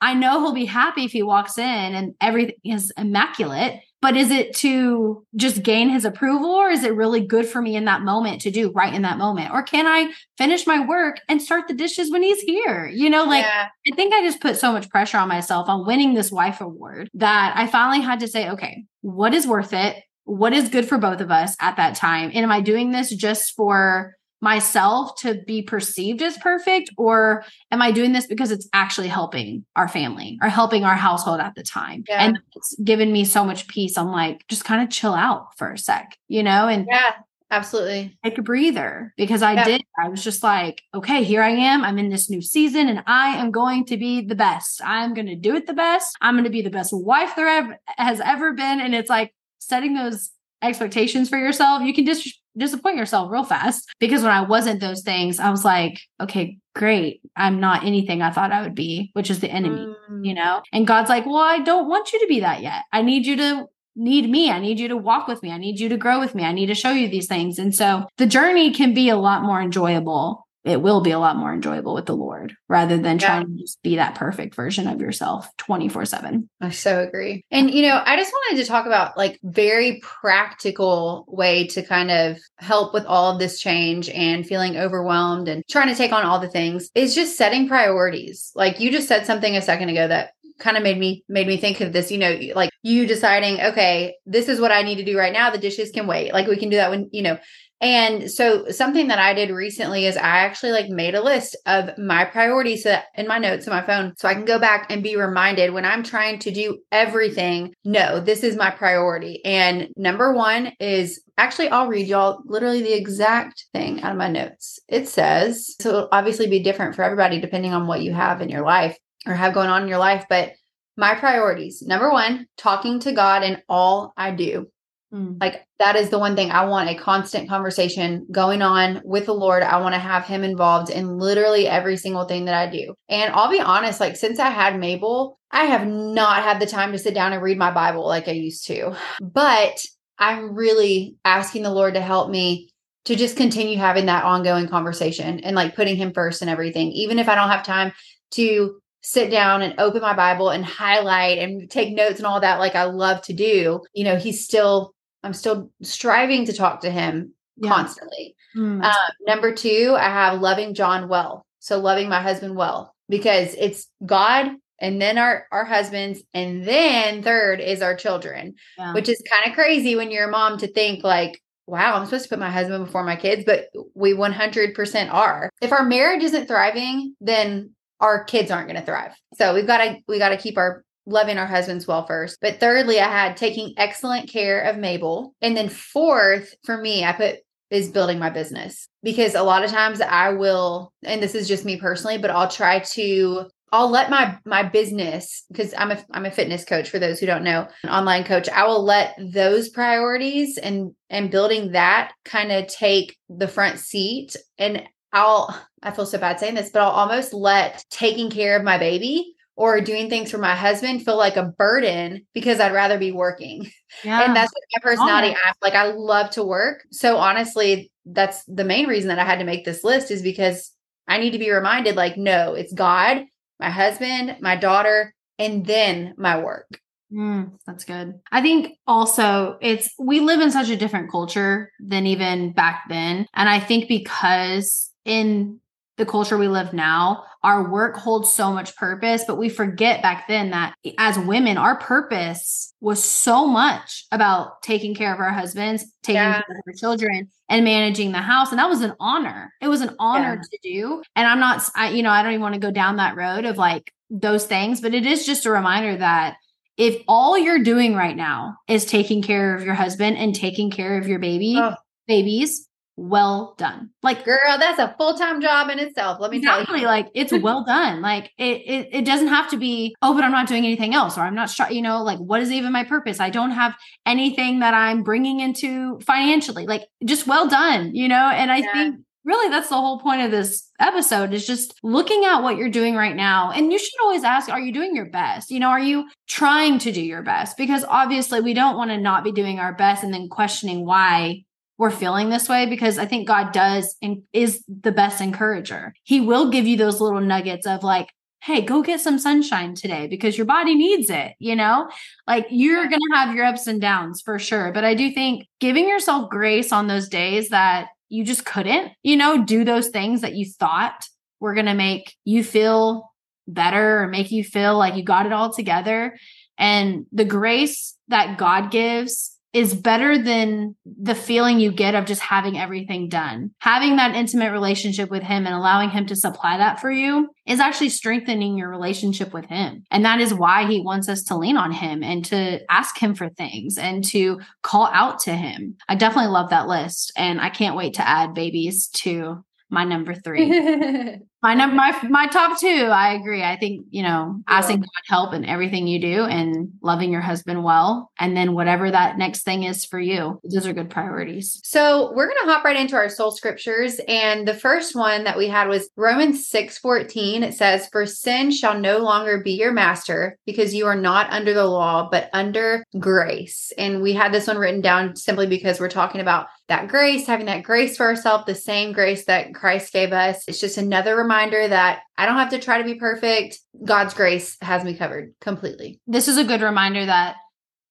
I 0.00 0.14
know 0.14 0.40
he'll 0.40 0.54
be 0.54 0.64
happy 0.64 1.04
if 1.04 1.12
he 1.12 1.24
walks 1.24 1.58
in 1.58 1.64
and 1.64 2.14
everything 2.20 2.54
is 2.64 2.92
immaculate 2.96 3.80
but 4.00 4.16
is 4.16 4.30
it 4.30 4.54
to 4.56 5.24
just 5.36 5.62
gain 5.62 5.88
his 5.88 6.04
approval 6.04 6.50
or 6.50 6.70
is 6.70 6.84
it 6.84 6.94
really 6.94 7.20
good 7.20 7.46
for 7.46 7.60
me 7.60 7.76
in 7.76 7.84
that 7.86 8.02
moment 8.02 8.40
to 8.42 8.50
do 8.50 8.70
right 8.72 8.94
in 8.94 9.02
that 9.02 9.18
moment? 9.18 9.52
Or 9.52 9.62
can 9.62 9.86
i 9.86 10.12
finish 10.36 10.66
my 10.66 10.84
work 10.84 11.20
and 11.28 11.42
start 11.42 11.68
the 11.68 11.74
dishes 11.74 12.10
when 12.10 12.22
he's 12.22 12.40
here? 12.40 12.86
You 12.86 13.10
know 13.10 13.24
like 13.24 13.44
yeah. 13.44 13.68
i 13.90 13.94
think 13.94 14.14
i 14.14 14.22
just 14.22 14.40
put 14.40 14.56
so 14.56 14.72
much 14.72 14.88
pressure 14.90 15.18
on 15.18 15.28
myself 15.28 15.68
on 15.68 15.86
winning 15.86 16.14
this 16.14 16.30
wife 16.30 16.60
award 16.60 17.08
that 17.14 17.52
i 17.56 17.66
finally 17.66 18.00
had 18.00 18.20
to 18.20 18.28
say 18.28 18.50
okay 18.50 18.84
what 19.02 19.34
is 19.34 19.46
worth 19.46 19.72
it? 19.72 20.02
What 20.24 20.52
is 20.52 20.68
good 20.68 20.86
for 20.86 20.98
both 20.98 21.20
of 21.20 21.30
us 21.30 21.56
at 21.60 21.76
that 21.76 21.96
time? 21.96 22.30
And 22.34 22.44
am 22.44 22.52
i 22.52 22.60
doing 22.60 22.90
this 22.90 23.14
just 23.14 23.54
for 23.54 24.14
myself 24.40 25.16
to 25.20 25.34
be 25.46 25.62
perceived 25.62 26.22
as 26.22 26.38
perfect 26.38 26.90
or 26.96 27.44
am 27.72 27.82
i 27.82 27.90
doing 27.90 28.12
this 28.12 28.26
because 28.26 28.50
it's 28.50 28.68
actually 28.72 29.08
helping 29.08 29.64
our 29.76 29.88
family 29.88 30.38
or 30.42 30.48
helping 30.48 30.84
our 30.84 30.94
household 30.94 31.40
at 31.40 31.54
the 31.54 31.62
time? 31.62 32.04
Yeah. 32.08 32.24
and 32.24 32.38
it's 32.54 32.76
given 32.82 33.12
me 33.12 33.24
so 33.24 33.44
much 33.44 33.66
peace. 33.68 33.98
I'm 33.98 34.10
like 34.12 34.46
just 34.48 34.64
kind 34.64 34.82
of 34.82 34.90
chill 34.90 35.14
out 35.14 35.56
for 35.56 35.72
a 35.72 35.78
sec 35.78 36.16
you 36.28 36.42
know 36.42 36.68
and 36.68 36.86
yeah 36.88 37.12
absolutely. 37.50 38.16
take 38.22 38.38
a 38.38 38.42
breather 38.42 39.12
because 39.16 39.42
i 39.42 39.54
yeah. 39.54 39.64
did. 39.64 39.82
I 40.02 40.08
was 40.08 40.22
just 40.22 40.42
like 40.42 40.82
okay 40.94 41.24
here 41.24 41.42
i 41.42 41.50
am. 41.50 41.84
I'm 41.84 41.98
in 41.98 42.10
this 42.10 42.30
new 42.30 42.42
season 42.42 42.88
and 42.88 43.02
i 43.06 43.36
am 43.36 43.50
going 43.50 43.86
to 43.86 43.96
be 43.96 44.20
the 44.20 44.36
best. 44.36 44.80
I'm 44.84 45.14
going 45.14 45.26
to 45.26 45.36
do 45.36 45.54
it 45.56 45.66
the 45.66 45.74
best. 45.74 46.16
I'm 46.20 46.34
going 46.34 46.44
to 46.44 46.50
be 46.50 46.62
the 46.62 46.70
best 46.70 46.92
wife 46.92 47.34
there 47.34 47.48
ever, 47.48 47.78
has 47.96 48.20
ever 48.20 48.52
been. 48.52 48.80
And 48.80 48.94
it's 48.94 49.10
like 49.10 49.34
setting 49.58 49.94
those 49.94 50.30
expectations 50.62 51.28
for 51.28 51.38
yourself 51.38 51.82
you 51.82 51.94
can 51.94 52.04
just 52.04 52.38
disappoint 52.58 52.96
yourself 52.96 53.30
real 53.30 53.44
fast 53.44 53.88
because 54.00 54.22
when 54.22 54.32
I 54.32 54.42
wasn't 54.42 54.80
those 54.80 55.02
things, 55.02 55.38
I 55.40 55.50
was 55.50 55.64
like, 55.64 56.00
okay, 56.20 56.58
great. 56.74 57.22
I'm 57.36 57.60
not 57.60 57.84
anything 57.84 58.20
I 58.20 58.30
thought 58.30 58.52
I 58.52 58.62
would 58.62 58.74
be, 58.74 59.10
which 59.14 59.30
is 59.30 59.40
the 59.40 59.50
enemy, 59.50 59.94
mm. 60.10 60.26
you 60.26 60.34
know? 60.34 60.62
And 60.72 60.86
God's 60.86 61.08
like, 61.08 61.24
well, 61.24 61.36
I 61.36 61.60
don't 61.60 61.88
want 61.88 62.12
you 62.12 62.20
to 62.20 62.26
be 62.26 62.40
that 62.40 62.62
yet. 62.62 62.84
I 62.92 63.02
need 63.02 63.26
you 63.26 63.36
to 63.36 63.66
need 63.96 64.28
me. 64.28 64.50
I 64.50 64.60
need 64.60 64.78
you 64.78 64.88
to 64.88 64.96
walk 64.96 65.26
with 65.26 65.42
me. 65.42 65.50
I 65.50 65.58
need 65.58 65.80
you 65.80 65.88
to 65.88 65.96
grow 65.96 66.20
with 66.20 66.34
me. 66.34 66.44
I 66.44 66.52
need 66.52 66.66
to 66.66 66.74
show 66.74 66.90
you 66.90 67.08
these 67.08 67.26
things. 67.26 67.58
And 67.58 67.74
so 67.74 68.06
the 68.16 68.26
journey 68.26 68.72
can 68.72 68.94
be 68.94 69.08
a 69.08 69.16
lot 69.16 69.42
more 69.42 69.60
enjoyable 69.60 70.46
it 70.68 70.82
will 70.82 71.00
be 71.00 71.10
a 71.10 71.18
lot 71.18 71.36
more 71.36 71.52
enjoyable 71.52 71.94
with 71.94 72.06
the 72.06 72.16
Lord 72.16 72.54
rather 72.68 72.96
than 72.96 73.18
yeah. 73.18 73.26
trying 73.26 73.46
to 73.46 73.62
just 73.62 73.82
be 73.82 73.96
that 73.96 74.14
perfect 74.14 74.54
version 74.54 74.86
of 74.86 75.00
yourself 75.00 75.48
24 75.58 76.04
7. 76.04 76.48
I 76.60 76.70
so 76.70 77.00
agree. 77.00 77.44
And, 77.50 77.70
you 77.70 77.82
know, 77.82 78.02
I 78.04 78.16
just 78.16 78.32
wanted 78.32 78.62
to 78.62 78.68
talk 78.68 78.86
about 78.86 79.16
like 79.16 79.38
very 79.42 80.00
practical 80.02 81.24
way 81.28 81.66
to 81.68 81.82
kind 81.82 82.10
of 82.10 82.38
help 82.58 82.94
with 82.94 83.06
all 83.06 83.32
of 83.32 83.38
this 83.38 83.60
change 83.60 84.08
and 84.10 84.46
feeling 84.46 84.76
overwhelmed 84.76 85.48
and 85.48 85.62
trying 85.68 85.88
to 85.88 85.94
take 85.94 86.12
on 86.12 86.24
all 86.24 86.40
the 86.40 86.48
things 86.48 86.90
is 86.94 87.14
just 87.14 87.36
setting 87.36 87.68
priorities. 87.68 88.52
Like 88.54 88.80
you 88.80 88.90
just 88.90 89.08
said 89.08 89.26
something 89.26 89.56
a 89.56 89.62
second 89.62 89.88
ago 89.88 90.08
that 90.08 90.32
kind 90.58 90.76
of 90.76 90.82
made 90.82 90.98
me 90.98 91.24
made 91.28 91.46
me 91.46 91.56
think 91.56 91.80
of 91.80 91.92
this 91.92 92.10
you 92.10 92.18
know 92.18 92.36
like 92.54 92.70
you 92.82 93.06
deciding 93.06 93.60
okay 93.60 94.16
this 94.26 94.48
is 94.48 94.60
what 94.60 94.72
i 94.72 94.82
need 94.82 94.96
to 94.96 95.04
do 95.04 95.16
right 95.16 95.32
now 95.32 95.50
the 95.50 95.58
dishes 95.58 95.92
can 95.92 96.06
wait 96.06 96.32
like 96.32 96.48
we 96.48 96.56
can 96.56 96.68
do 96.68 96.76
that 96.76 96.90
when 96.90 97.08
you 97.12 97.22
know 97.22 97.38
and 97.80 98.30
so 98.30 98.68
something 98.70 99.08
that 99.08 99.18
I 99.18 99.34
did 99.34 99.50
recently 99.50 100.06
is 100.06 100.16
I 100.16 100.38
actually 100.38 100.72
like 100.72 100.88
made 100.88 101.14
a 101.14 101.22
list 101.22 101.56
of 101.66 101.96
my 101.96 102.24
priorities 102.24 102.86
in 102.86 103.28
my 103.28 103.38
notes 103.38 103.68
on 103.68 103.74
my 103.74 103.86
phone 103.86 104.14
so 104.16 104.28
I 104.28 104.34
can 104.34 104.44
go 104.44 104.58
back 104.58 104.90
and 104.90 105.02
be 105.02 105.16
reminded 105.16 105.72
when 105.72 105.84
I'm 105.84 106.02
trying 106.02 106.38
to 106.40 106.50
do 106.50 106.78
everything, 106.90 107.74
no, 107.84 108.20
this 108.20 108.42
is 108.42 108.56
my 108.56 108.70
priority. 108.70 109.44
And 109.44 109.88
number 109.96 110.32
1 110.32 110.72
is 110.80 111.22
actually 111.36 111.68
I'll 111.68 111.86
read 111.86 112.08
y'all 112.08 112.42
literally 112.46 112.82
the 112.82 112.96
exact 112.96 113.66
thing 113.72 114.02
out 114.02 114.12
of 114.12 114.18
my 114.18 114.28
notes. 114.28 114.80
It 114.88 115.08
says, 115.08 115.76
so 115.80 115.88
it'll 115.88 116.08
obviously 116.10 116.48
be 116.48 116.62
different 116.62 116.96
for 116.96 117.04
everybody 117.04 117.40
depending 117.40 117.72
on 117.72 117.86
what 117.86 118.02
you 118.02 118.12
have 118.12 118.40
in 118.40 118.48
your 118.48 118.64
life 118.64 118.98
or 119.26 119.34
have 119.34 119.54
going 119.54 119.68
on 119.68 119.82
in 119.82 119.88
your 119.88 119.98
life, 119.98 120.24
but 120.28 120.52
my 120.96 121.14
priorities. 121.14 121.80
Number 121.82 122.10
1, 122.10 122.46
talking 122.56 122.98
to 123.00 123.12
God 123.12 123.44
in 123.44 123.62
all 123.68 124.12
I 124.16 124.32
do. 124.32 124.68
Mm. 125.12 125.40
Like 125.40 125.64
that 125.78 125.96
is 125.96 126.10
the 126.10 126.18
one 126.18 126.36
thing 126.36 126.50
I 126.50 126.66
want 126.66 126.90
a 126.90 126.94
constant 126.94 127.48
conversation 127.48 128.26
going 128.30 128.60
on 128.60 129.00
with 129.04 129.26
the 129.26 129.34
Lord. 129.34 129.62
I 129.62 129.80
want 129.80 129.94
to 129.94 129.98
have 129.98 130.26
him 130.26 130.44
involved 130.44 130.90
in 130.90 131.18
literally 131.18 131.66
every 131.66 131.96
single 131.96 132.24
thing 132.24 132.44
that 132.44 132.54
I 132.54 132.70
do. 132.70 132.94
And 133.08 133.32
I'll 133.32 133.50
be 133.50 133.60
honest, 133.60 134.00
like 134.00 134.16
since 134.16 134.38
I 134.38 134.50
had 134.50 134.78
Mabel, 134.78 135.38
I 135.50 135.64
have 135.64 135.86
not 135.86 136.42
had 136.42 136.60
the 136.60 136.66
time 136.66 136.92
to 136.92 136.98
sit 136.98 137.14
down 137.14 137.32
and 137.32 137.42
read 137.42 137.56
my 137.56 137.70
Bible 137.70 138.06
like 138.06 138.28
I 138.28 138.32
used 138.32 138.66
to. 138.66 138.94
But 139.20 139.82
I'm 140.18 140.54
really 140.54 141.16
asking 141.24 141.62
the 141.62 141.70
Lord 141.72 141.94
to 141.94 142.00
help 142.00 142.28
me 142.30 142.70
to 143.06 143.16
just 143.16 143.36
continue 143.38 143.78
having 143.78 144.06
that 144.06 144.24
ongoing 144.24 144.68
conversation 144.68 145.40
and 145.40 145.56
like 145.56 145.74
putting 145.74 145.96
him 145.96 146.12
first 146.12 146.42
and 146.42 146.50
everything, 146.50 146.92
even 146.92 147.18
if 147.18 147.28
I 147.28 147.34
don't 147.34 147.48
have 147.48 147.64
time 147.64 147.92
to 148.32 148.78
sit 149.00 149.30
down 149.30 149.62
and 149.62 149.74
open 149.78 150.02
my 150.02 150.12
Bible 150.12 150.50
and 150.50 150.64
highlight 150.64 151.38
and 151.38 151.70
take 151.70 151.94
notes 151.94 152.18
and 152.18 152.26
all 152.26 152.40
that, 152.40 152.58
like 152.58 152.74
I 152.74 152.84
love 152.84 153.22
to 153.22 153.32
do, 153.32 153.80
you 153.94 154.04
know, 154.04 154.16
he's 154.16 154.44
still, 154.44 154.92
I'm 155.22 155.32
still 155.32 155.70
striving 155.82 156.46
to 156.46 156.52
talk 156.52 156.80
to 156.80 156.90
him 156.90 157.32
yeah. 157.56 157.70
constantly. 157.70 158.36
Mm. 158.56 158.82
Um, 158.82 159.12
number 159.26 159.54
two, 159.54 159.96
I 159.98 160.08
have 160.08 160.40
loving 160.40 160.74
John 160.74 161.08
well. 161.08 161.44
So 161.60 161.78
loving 161.78 162.08
my 162.08 162.22
husband 162.22 162.56
well, 162.56 162.94
because 163.08 163.54
it's 163.54 163.88
God 164.04 164.52
and 164.80 165.02
then 165.02 165.18
our 165.18 165.46
our 165.50 165.64
husbands 165.64 166.22
and 166.32 166.64
then 166.64 167.22
third 167.22 167.60
is 167.60 167.82
our 167.82 167.96
children 167.96 168.54
yeah. 168.78 168.94
which 168.94 169.08
is 169.08 169.20
kind 169.28 169.44
of 169.44 169.52
crazy 169.56 169.96
when 169.96 170.12
you're 170.12 170.28
a 170.28 170.30
mom 170.30 170.56
to 170.56 170.68
think 170.68 171.02
like 171.02 171.42
wow 171.66 171.96
i'm 171.96 172.04
supposed 172.04 172.22
to 172.22 172.28
put 172.28 172.38
my 172.38 172.48
husband 172.48 172.84
before 172.84 173.02
my 173.02 173.16
kids 173.16 173.42
but 173.44 173.70
we 173.96 174.14
100% 174.14 175.12
are 175.12 175.50
if 175.60 175.72
our 175.72 175.82
marriage 175.82 176.22
isn't 176.22 176.46
thriving 176.46 177.12
then 177.20 177.74
our 178.00 178.24
kids 178.24 178.50
aren't 178.50 178.68
going 178.68 178.78
to 178.78 178.86
thrive. 178.86 179.12
So 179.34 179.54
we've 179.54 179.66
got 179.66 179.78
to 179.78 179.96
we 180.06 180.18
got 180.18 180.30
to 180.30 180.36
keep 180.36 180.56
our 180.56 180.84
loving 181.08 181.38
our 181.38 181.46
husbands 181.46 181.86
well 181.86 182.06
first. 182.06 182.38
But 182.40 182.60
thirdly, 182.60 183.00
I 183.00 183.08
had 183.08 183.36
taking 183.36 183.74
excellent 183.76 184.30
care 184.30 184.60
of 184.62 184.78
Mabel. 184.78 185.34
And 185.40 185.56
then 185.56 185.68
fourth, 185.68 186.54
for 186.64 186.78
me, 186.78 187.04
I 187.04 187.12
put 187.12 187.36
is 187.70 187.90
building 187.90 188.18
my 188.18 188.30
business 188.30 188.88
because 189.02 189.34
a 189.34 189.42
lot 189.42 189.62
of 189.62 189.70
times 189.70 190.00
I 190.00 190.30
will 190.30 190.92
and 191.02 191.22
this 191.22 191.34
is 191.34 191.48
just 191.48 191.66
me 191.66 191.78
personally, 191.78 192.16
but 192.16 192.30
I'll 192.30 192.48
try 192.48 192.78
to 192.94 193.46
I'll 193.70 193.90
let 193.90 194.08
my 194.08 194.38
my 194.46 194.62
business 194.62 195.44
because 195.52 195.74
I'm 195.76 195.90
a 195.90 196.02
I'm 196.10 196.24
a 196.24 196.30
fitness 196.30 196.64
coach 196.64 196.88
for 196.88 196.98
those 196.98 197.20
who 197.20 197.26
don't 197.26 197.44
know, 197.44 197.68
an 197.82 197.90
online 197.90 198.24
coach. 198.24 198.48
I 198.48 198.66
will 198.66 198.82
let 198.82 199.18
those 199.18 199.68
priorities 199.68 200.56
and 200.56 200.92
and 201.10 201.30
building 201.30 201.72
that 201.72 202.12
kind 202.24 202.52
of 202.52 202.68
take 202.68 203.18
the 203.28 203.48
front 203.48 203.78
seat 203.78 204.34
and 204.56 204.84
I'll, 205.12 205.58
I 205.82 205.90
feel 205.90 206.04
so 206.04 206.18
bad 206.18 206.38
saying 206.38 206.54
this, 206.54 206.70
but 206.70 206.82
I'll 206.82 206.90
almost 206.90 207.32
let 207.32 207.82
taking 207.90 208.30
care 208.30 208.56
of 208.56 208.62
my 208.62 208.76
baby 208.76 209.34
or 209.58 209.80
doing 209.80 210.08
things 210.08 210.30
for 210.30 210.38
my 210.38 210.54
husband 210.54 211.04
feel 211.04 211.16
like 211.16 211.36
a 211.36 211.52
burden 211.58 212.24
because 212.32 212.60
I'd 212.60 212.72
rather 212.72 212.96
be 212.96 213.10
working. 213.12 213.68
Yeah. 214.04 214.22
And 214.22 214.36
that's 214.36 214.52
my 214.76 214.80
personality. 214.80 215.34
I'm 215.44 215.54
like, 215.62 215.74
I 215.74 215.88
love 215.90 216.30
to 216.32 216.44
work. 216.44 216.84
So 216.92 217.16
honestly, 217.16 217.90
that's 218.06 218.44
the 218.44 218.62
main 218.62 218.86
reason 218.86 219.08
that 219.08 219.18
I 219.18 219.24
had 219.24 219.40
to 219.40 219.44
make 219.44 219.64
this 219.64 219.82
list 219.82 220.12
is 220.12 220.22
because 220.22 220.70
I 221.08 221.18
need 221.18 221.32
to 221.32 221.38
be 221.38 221.50
reminded 221.50 221.96
like, 221.96 222.16
no, 222.16 222.54
it's 222.54 222.72
God, 222.72 223.24
my 223.58 223.70
husband, 223.70 224.36
my 224.40 224.54
daughter, 224.54 225.14
and 225.38 225.66
then 225.66 226.14
my 226.16 226.38
work. 226.40 226.78
Mm, 227.12 227.58
that's 227.66 227.84
good. 227.84 228.20
I 228.30 228.42
think 228.42 228.74
also 228.86 229.58
it's 229.60 229.90
we 229.98 230.20
live 230.20 230.40
in 230.40 230.52
such 230.52 230.68
a 230.68 230.76
different 230.76 231.10
culture 231.10 231.72
than 231.80 232.06
even 232.06 232.52
back 232.52 232.84
then. 232.88 233.26
And 233.34 233.48
I 233.48 233.58
think 233.58 233.88
because 233.88 234.90
in 235.04 235.58
the 235.98 236.06
culture 236.06 236.38
we 236.38 236.48
live 236.48 236.72
now, 236.72 237.24
our 237.42 237.70
work 237.70 237.96
holds 237.96 238.32
so 238.32 238.52
much 238.52 238.74
purpose, 238.76 239.24
but 239.26 239.36
we 239.36 239.48
forget 239.48 240.00
back 240.00 240.26
then 240.26 240.50
that 240.50 240.74
as 240.96 241.18
women, 241.18 241.58
our 241.58 241.76
purpose 241.76 242.72
was 242.80 243.02
so 243.02 243.46
much 243.46 244.06
about 244.10 244.62
taking 244.62 244.94
care 244.94 245.12
of 245.12 245.20
our 245.20 245.32
husbands, 245.32 245.84
taking 246.02 246.16
yeah. 246.16 246.42
care 246.42 246.56
of 246.56 246.62
our 246.66 246.72
children, 246.74 247.28
and 247.48 247.64
managing 247.64 248.12
the 248.12 248.18
house. 248.18 248.50
And 248.50 248.58
that 248.58 248.68
was 248.68 248.82
an 248.82 248.94
honor. 248.98 249.52
It 249.60 249.68
was 249.68 249.80
an 249.80 249.94
honor 249.98 250.34
yeah. 250.34 250.42
to 250.42 250.58
do. 250.62 251.02
And 251.16 251.26
I'm 251.26 251.40
not, 251.40 251.62
I, 251.74 251.90
you 251.90 252.02
know, 252.02 252.10
I 252.10 252.22
don't 252.22 252.32
even 252.32 252.42
want 252.42 252.54
to 252.54 252.60
go 252.60 252.70
down 252.70 252.96
that 252.96 253.16
road 253.16 253.44
of 253.44 253.58
like 253.58 253.92
those 254.10 254.46
things, 254.46 254.80
but 254.80 254.94
it 254.94 255.04
is 255.06 255.26
just 255.26 255.46
a 255.46 255.50
reminder 255.50 255.96
that 255.96 256.36
if 256.76 257.02
all 257.08 257.36
you're 257.36 257.62
doing 257.62 257.94
right 257.94 258.16
now 258.16 258.56
is 258.68 258.84
taking 258.84 259.20
care 259.20 259.54
of 259.56 259.64
your 259.64 259.74
husband 259.74 260.16
and 260.16 260.34
taking 260.34 260.70
care 260.70 260.98
of 260.98 261.08
your 261.08 261.18
baby, 261.18 261.56
oh. 261.58 261.74
babies, 262.06 262.68
well 262.98 263.54
done. 263.58 263.90
Like, 264.02 264.24
girl, 264.24 264.58
that's 264.58 264.78
a 264.78 264.94
full 264.98 265.14
time 265.14 265.40
job 265.40 265.70
in 265.70 265.78
itself. 265.78 266.18
Let 266.20 266.30
me 266.30 266.38
exactly, 266.38 266.66
tell 266.66 266.76
you. 266.78 266.86
Like, 266.86 267.08
it's 267.14 267.32
well 267.42 267.64
done. 267.64 268.02
Like, 268.02 268.32
it, 268.36 268.56
it 268.66 268.88
it 268.92 269.04
doesn't 269.04 269.28
have 269.28 269.48
to 269.50 269.56
be. 269.56 269.94
Oh, 270.02 270.14
but 270.14 270.24
I'm 270.24 270.32
not 270.32 270.48
doing 270.48 270.64
anything 270.64 270.94
else, 270.94 271.16
or 271.16 271.22
I'm 271.22 271.34
not. 271.34 271.48
Sh-, 271.48 271.70
you 271.70 271.82
know, 271.82 272.02
like, 272.02 272.18
what 272.18 272.42
is 272.42 272.50
even 272.50 272.72
my 272.72 272.84
purpose? 272.84 273.20
I 273.20 273.30
don't 273.30 273.52
have 273.52 273.74
anything 274.04 274.60
that 274.60 274.74
I'm 274.74 275.04
bringing 275.04 275.40
into 275.40 276.00
financially. 276.00 276.66
Like, 276.66 276.82
just 277.04 277.26
well 277.26 277.48
done. 277.48 277.94
You 277.94 278.08
know, 278.08 278.30
and 278.34 278.50
I 278.50 278.58
yeah. 278.58 278.72
think 278.72 279.00
really 279.24 279.50
that's 279.50 279.68
the 279.68 279.76
whole 279.76 280.00
point 280.00 280.22
of 280.22 280.30
this 280.30 280.70
episode 280.80 281.34
is 281.34 281.46
just 281.46 281.74
looking 281.82 282.24
at 282.24 282.42
what 282.42 282.56
you're 282.56 282.70
doing 282.70 282.96
right 282.96 283.14
now 283.14 283.50
and 283.50 283.70
you 283.70 283.78
should 283.78 284.00
always 284.00 284.24
ask 284.24 284.48
are 284.48 284.60
you 284.60 284.72
doing 284.72 284.94
your 284.94 285.10
best 285.10 285.50
you 285.50 285.60
know 285.60 285.68
are 285.68 285.80
you 285.80 286.08
trying 286.28 286.78
to 286.78 286.92
do 286.92 287.02
your 287.02 287.20
best 287.20 287.56
because 287.56 287.84
obviously 287.88 288.40
we 288.40 288.54
don't 288.54 288.76
want 288.76 288.90
to 288.90 288.96
not 288.96 289.24
be 289.24 289.32
doing 289.32 289.58
our 289.58 289.74
best 289.74 290.02
and 290.02 290.14
then 290.14 290.28
questioning 290.28 290.86
why 290.86 291.44
we're 291.78 291.90
feeling 291.90 292.28
this 292.28 292.48
way 292.48 292.66
because 292.66 292.98
I 292.98 293.06
think 293.06 293.26
God 293.26 293.52
does 293.52 293.96
and 294.02 294.22
is 294.32 294.64
the 294.68 294.92
best 294.92 295.20
encourager. 295.20 295.94
He 296.02 296.20
will 296.20 296.50
give 296.50 296.66
you 296.66 296.76
those 296.76 297.00
little 297.00 297.20
nuggets 297.20 297.66
of 297.66 297.84
like, 297.84 298.12
hey, 298.42 298.60
go 298.60 298.82
get 298.82 299.00
some 299.00 299.18
sunshine 299.18 299.74
today 299.74 300.06
because 300.06 300.36
your 300.36 300.46
body 300.46 300.74
needs 300.74 301.08
it, 301.08 301.34
you 301.38 301.56
know? 301.56 301.88
Like 302.26 302.46
you're 302.50 302.88
going 302.88 303.00
to 303.00 303.16
have 303.16 303.34
your 303.34 303.44
ups 303.44 303.66
and 303.66 303.80
downs 303.80 304.20
for 304.20 304.38
sure. 304.38 304.72
But 304.72 304.84
I 304.84 304.94
do 304.94 305.10
think 305.12 305.46
giving 305.60 305.88
yourself 305.88 306.30
grace 306.30 306.72
on 306.72 306.88
those 306.88 307.08
days 307.08 307.50
that 307.50 307.88
you 308.08 308.24
just 308.24 308.44
couldn't, 308.44 308.92
you 309.02 309.16
know, 309.16 309.44
do 309.44 309.64
those 309.64 309.88
things 309.88 310.20
that 310.22 310.34
you 310.34 310.46
thought 310.46 311.06
were 311.40 311.54
going 311.54 311.66
to 311.66 311.74
make 311.74 312.14
you 312.24 312.42
feel 312.42 313.12
better 313.46 314.02
or 314.02 314.08
make 314.08 314.30
you 314.30 314.42
feel 314.44 314.76
like 314.76 314.96
you 314.96 315.04
got 315.04 315.26
it 315.26 315.32
all 315.32 315.52
together. 315.52 316.16
And 316.56 317.06
the 317.12 317.24
grace 317.24 317.96
that 318.08 318.36
God 318.36 318.70
gives 318.70 319.37
is 319.58 319.74
better 319.74 320.16
than 320.16 320.76
the 320.84 321.16
feeling 321.16 321.58
you 321.58 321.72
get 321.72 321.96
of 321.96 322.04
just 322.04 322.22
having 322.22 322.56
everything 322.56 323.08
done. 323.08 323.50
Having 323.58 323.96
that 323.96 324.14
intimate 324.14 324.52
relationship 324.52 325.10
with 325.10 325.24
him 325.24 325.46
and 325.46 325.54
allowing 325.54 325.90
him 325.90 326.06
to 326.06 326.14
supply 326.14 326.56
that 326.56 326.80
for 326.80 326.92
you 326.92 327.28
is 327.44 327.58
actually 327.58 327.88
strengthening 327.88 328.56
your 328.56 328.68
relationship 328.68 329.34
with 329.34 329.46
him. 329.46 329.82
And 329.90 330.04
that 330.04 330.20
is 330.20 330.32
why 330.32 330.68
he 330.68 330.80
wants 330.80 331.08
us 331.08 331.24
to 331.24 331.36
lean 331.36 331.56
on 331.56 331.72
him 331.72 332.04
and 332.04 332.24
to 332.26 332.60
ask 332.70 332.96
him 332.96 333.16
for 333.16 333.30
things 333.30 333.78
and 333.78 334.04
to 334.04 334.38
call 334.62 334.88
out 334.92 335.18
to 335.22 335.34
him. 335.34 335.74
I 335.88 335.96
definitely 335.96 336.30
love 336.30 336.50
that 336.50 336.68
list. 336.68 337.12
And 337.16 337.40
I 337.40 337.50
can't 337.50 337.76
wait 337.76 337.94
to 337.94 338.08
add 338.08 338.34
babies 338.34 338.86
to 338.98 339.44
my 339.70 339.82
number 339.82 340.14
three. 340.14 341.18
my 341.42 341.54
number 341.54 341.76
my 341.76 341.96
my 342.08 342.26
top 342.26 342.58
two 342.58 342.88
i 342.92 343.12
agree. 343.12 343.42
I 343.42 343.56
think 343.56 343.86
you 343.90 344.02
know 344.02 344.40
asking 344.48 344.80
god 344.80 344.88
help 345.06 345.34
in 345.34 345.44
everything 345.44 345.86
you 345.86 346.00
do 346.00 346.24
and 346.24 346.70
loving 346.82 347.12
your 347.12 347.20
husband 347.20 347.62
well 347.62 348.10
and 348.18 348.36
then 348.36 348.54
whatever 348.54 348.90
that 348.90 349.18
next 349.18 349.42
thing 349.42 349.62
is 349.62 349.84
for 349.84 350.00
you 350.00 350.40
those 350.44 350.66
are 350.66 350.72
good 350.72 350.90
priorities. 350.90 351.60
So 351.64 352.12
we're 352.14 352.26
going 352.26 352.38
to 352.44 352.52
hop 352.52 352.64
right 352.64 352.76
into 352.76 352.96
our 352.96 353.08
soul 353.08 353.30
scriptures 353.30 354.00
and 354.08 354.46
the 354.46 354.54
first 354.54 354.96
one 354.96 355.24
that 355.24 355.38
we 355.38 355.48
had 355.48 355.68
was 355.68 355.88
romans 355.96 356.46
6 356.48 356.78
14 356.78 357.42
it 357.42 357.54
says 357.54 357.88
for 357.92 358.06
sin 358.06 358.50
shall 358.50 358.78
no 358.78 358.98
longer 358.98 359.42
be 359.42 359.52
your 359.52 359.72
master 359.72 360.38
because 360.46 360.74
you 360.74 360.86
are 360.86 360.96
not 360.96 361.30
under 361.30 361.54
the 361.54 361.66
law 361.66 362.08
but 362.10 362.30
under 362.32 362.84
grace. 362.98 363.72
And 363.78 364.02
we 364.02 364.12
had 364.12 364.32
this 364.32 364.46
one 364.46 364.58
written 364.58 364.80
down 364.80 365.16
simply 365.16 365.46
because 365.46 365.80
we're 365.80 365.88
talking 365.88 366.20
about 366.20 366.46
that 366.68 366.88
grace 366.88 367.26
having 367.26 367.46
that 367.46 367.62
grace 367.62 367.96
for 367.96 368.06
ourselves 368.06 368.44
the 368.46 368.54
same 368.54 368.92
grace 368.92 369.24
that 369.24 369.54
christ 369.54 369.92
gave 369.92 370.12
us 370.12 370.44
it's 370.46 370.60
just 370.60 370.78
another 370.78 371.16
reminder 371.16 371.66
that 371.66 372.00
I 372.18 372.26
don't 372.26 372.34
have 372.34 372.50
to 372.50 372.58
try 372.58 372.78
to 372.78 372.84
be 372.84 372.96
perfect. 372.96 373.60
God's 373.84 374.12
grace 374.12 374.56
has 374.60 374.82
me 374.82 374.94
covered 374.94 375.34
completely. 375.40 376.00
This 376.08 376.26
is 376.26 376.36
a 376.36 376.44
good 376.44 376.62
reminder 376.62 377.06
that, 377.06 377.36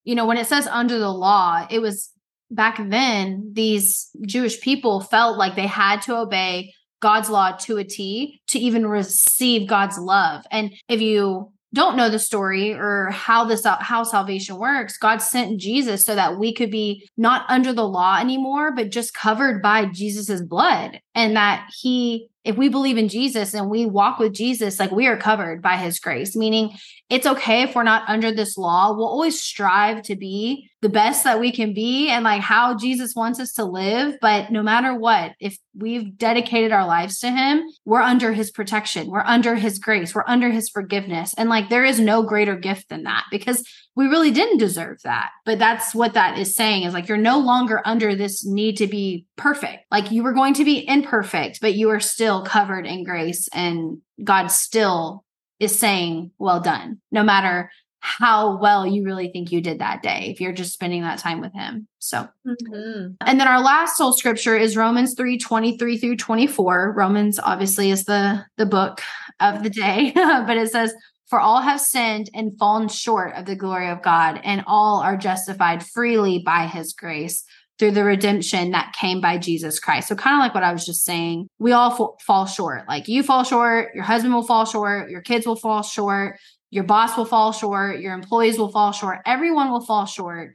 you 0.03 0.15
know, 0.15 0.25
when 0.25 0.37
it 0.37 0.47
says 0.47 0.67
under 0.67 0.99
the 0.99 1.09
law, 1.09 1.65
it 1.71 1.79
was 1.79 2.11
back 2.51 2.77
then, 2.89 3.51
these 3.53 4.09
Jewish 4.25 4.59
people 4.59 4.99
felt 4.99 5.37
like 5.37 5.55
they 5.55 5.65
had 5.65 6.01
to 6.03 6.17
obey 6.17 6.73
God's 6.99 7.29
law 7.29 7.53
to 7.53 7.77
a 7.77 7.85
T 7.85 8.41
to 8.49 8.59
even 8.59 8.85
receive 8.85 9.69
God's 9.69 9.97
love. 9.97 10.43
And 10.51 10.73
if 10.89 10.99
you 10.99 11.53
don't 11.73 11.97
know 11.97 12.09
the 12.09 12.19
story 12.19 12.73
or 12.73 13.09
how 13.11 13.43
this 13.43 13.65
how 13.65 14.03
salvation 14.03 14.57
works 14.57 14.97
god 14.97 15.17
sent 15.17 15.59
jesus 15.59 16.05
so 16.05 16.15
that 16.15 16.39
we 16.39 16.53
could 16.53 16.71
be 16.71 17.07
not 17.17 17.45
under 17.49 17.73
the 17.73 17.87
law 17.87 18.17
anymore 18.19 18.73
but 18.73 18.89
just 18.89 19.13
covered 19.13 19.61
by 19.61 19.85
jesus's 19.85 20.41
blood 20.41 20.99
and 21.17 21.35
that 21.35 21.69
he 21.75 22.29
if 22.47 22.55
we 22.55 22.69
believe 22.69 22.97
in 22.97 23.09
Jesus 23.09 23.53
and 23.53 23.69
we 23.69 23.85
walk 23.85 24.19
with 24.19 24.31
Jesus, 24.31 24.79
like 24.79 24.89
we 24.89 25.05
are 25.07 25.17
covered 25.17 25.61
by 25.61 25.75
his 25.75 25.99
grace, 25.99 26.33
meaning 26.33 26.77
it's 27.09 27.27
okay 27.27 27.63
if 27.63 27.75
we're 27.75 27.83
not 27.83 28.07
under 28.07 28.31
this 28.31 28.57
law. 28.57 28.93
We'll 28.93 29.09
always 29.09 29.41
strive 29.41 30.01
to 30.03 30.15
be 30.15 30.69
the 30.81 30.87
best 30.87 31.25
that 31.25 31.41
we 31.41 31.51
can 31.51 31.73
be 31.73 32.07
and 32.07 32.23
like 32.23 32.41
how 32.41 32.77
Jesus 32.77 33.15
wants 33.15 33.41
us 33.41 33.51
to 33.53 33.65
live. 33.65 34.15
But 34.21 34.49
no 34.49 34.63
matter 34.63 34.97
what, 34.97 35.33
if 35.41 35.57
we've 35.75 36.17
dedicated 36.17 36.71
our 36.71 36.87
lives 36.87 37.19
to 37.19 37.29
him, 37.29 37.63
we're 37.83 37.99
under 37.99 38.31
his 38.31 38.49
protection, 38.49 39.07
we're 39.09 39.19
under 39.25 39.55
his 39.55 39.77
grace, 39.77 40.15
we're 40.15 40.23
under 40.25 40.49
his 40.49 40.69
forgiveness. 40.69 41.33
And 41.37 41.49
like 41.49 41.67
there 41.67 41.83
is 41.83 41.99
no 41.99 42.23
greater 42.23 42.55
gift 42.55 42.87
than 42.87 43.03
that 43.03 43.25
because 43.29 43.61
we 43.97 44.05
really 44.05 44.29
didn't 44.29 44.59
deserve 44.59 45.01
that. 45.01 45.31
But 45.43 45.57
that's 45.57 45.95
what 45.95 46.13
that 46.13 46.37
is 46.37 46.55
saying 46.55 46.83
is 46.83 46.93
like 46.93 47.07
you're 47.07 47.17
no 47.17 47.39
longer 47.39 47.81
under 47.83 48.15
this 48.15 48.45
need 48.45 48.77
to 48.77 48.85
be 48.85 49.25
perfect. 49.37 49.85
Like 49.89 50.11
you 50.11 50.21
were 50.21 50.33
going 50.33 50.53
to 50.53 50.63
be 50.63 50.87
imperfect, 50.87 51.59
but 51.61 51.73
you 51.73 51.89
are 51.89 51.99
still 51.99 52.43
covered 52.43 52.85
in 52.85 53.03
grace 53.03 53.49
and 53.53 53.97
God 54.23 54.47
still 54.47 55.25
is 55.59 55.77
saying, 55.77 56.29
well 56.37 56.59
done, 56.59 57.01
no 57.11 57.23
matter 57.23 57.71
how 57.99 58.59
well 58.59 58.85
you 58.85 59.03
really 59.03 59.29
think 59.29 59.51
you 59.51 59.61
did 59.61 59.79
that 59.79 60.03
day 60.03 60.27
if 60.29 60.39
you're 60.39 60.53
just 60.53 60.73
spending 60.73 61.01
that 61.01 61.17
time 61.17 61.41
with 61.41 61.51
him. 61.53 61.87
So, 61.97 62.27
mm-hmm. 62.47 63.13
and 63.25 63.39
then 63.39 63.47
our 63.47 63.61
last 63.61 63.97
soul 63.97 64.13
scripture 64.13 64.55
is 64.55 64.77
Romans 64.77 65.15
3 65.15 65.39
23 65.39 65.97
through 65.97 66.17
24. 66.17 66.93
Romans 66.95 67.39
obviously 67.39 67.89
is 67.89 68.05
the, 68.05 68.45
the 68.57 68.67
book 68.67 69.01
of 69.39 69.63
the 69.63 69.71
day, 69.71 70.11
but 70.15 70.55
it 70.55 70.69
says, 70.69 70.93
For 71.27 71.39
all 71.39 71.61
have 71.61 71.81
sinned 71.81 72.29
and 72.33 72.57
fallen 72.57 72.87
short 72.87 73.33
of 73.35 73.45
the 73.45 73.55
glory 73.55 73.89
of 73.89 74.01
God, 74.01 74.39
and 74.43 74.63
all 74.65 75.01
are 75.01 75.17
justified 75.17 75.85
freely 75.85 76.41
by 76.45 76.67
his 76.67 76.93
grace 76.93 77.43
through 77.77 77.91
the 77.91 78.03
redemption 78.03 78.71
that 78.71 78.95
came 78.97 79.21
by 79.21 79.37
Jesus 79.37 79.79
Christ. 79.79 80.07
So, 80.07 80.15
kind 80.15 80.35
of 80.35 80.39
like 80.39 80.55
what 80.55 80.63
I 80.63 80.71
was 80.71 80.85
just 80.85 81.03
saying, 81.03 81.47
we 81.59 81.73
all 81.73 81.91
f- 81.91 82.23
fall 82.25 82.45
short. 82.45 82.87
Like 82.87 83.07
you 83.07 83.23
fall 83.23 83.43
short, 83.43 83.93
your 83.93 84.03
husband 84.03 84.33
will 84.33 84.43
fall 84.43 84.65
short, 84.65 85.09
your 85.09 85.21
kids 85.21 85.45
will 85.45 85.55
fall 85.55 85.83
short, 85.83 86.37
your 86.69 86.83
boss 86.83 87.17
will 87.17 87.25
fall 87.25 87.51
short, 87.51 87.99
your 87.99 88.13
employees 88.13 88.57
will 88.57 88.71
fall 88.71 88.91
short, 88.91 89.19
everyone 89.25 89.69
will 89.69 89.85
fall 89.85 90.05
short. 90.05 90.53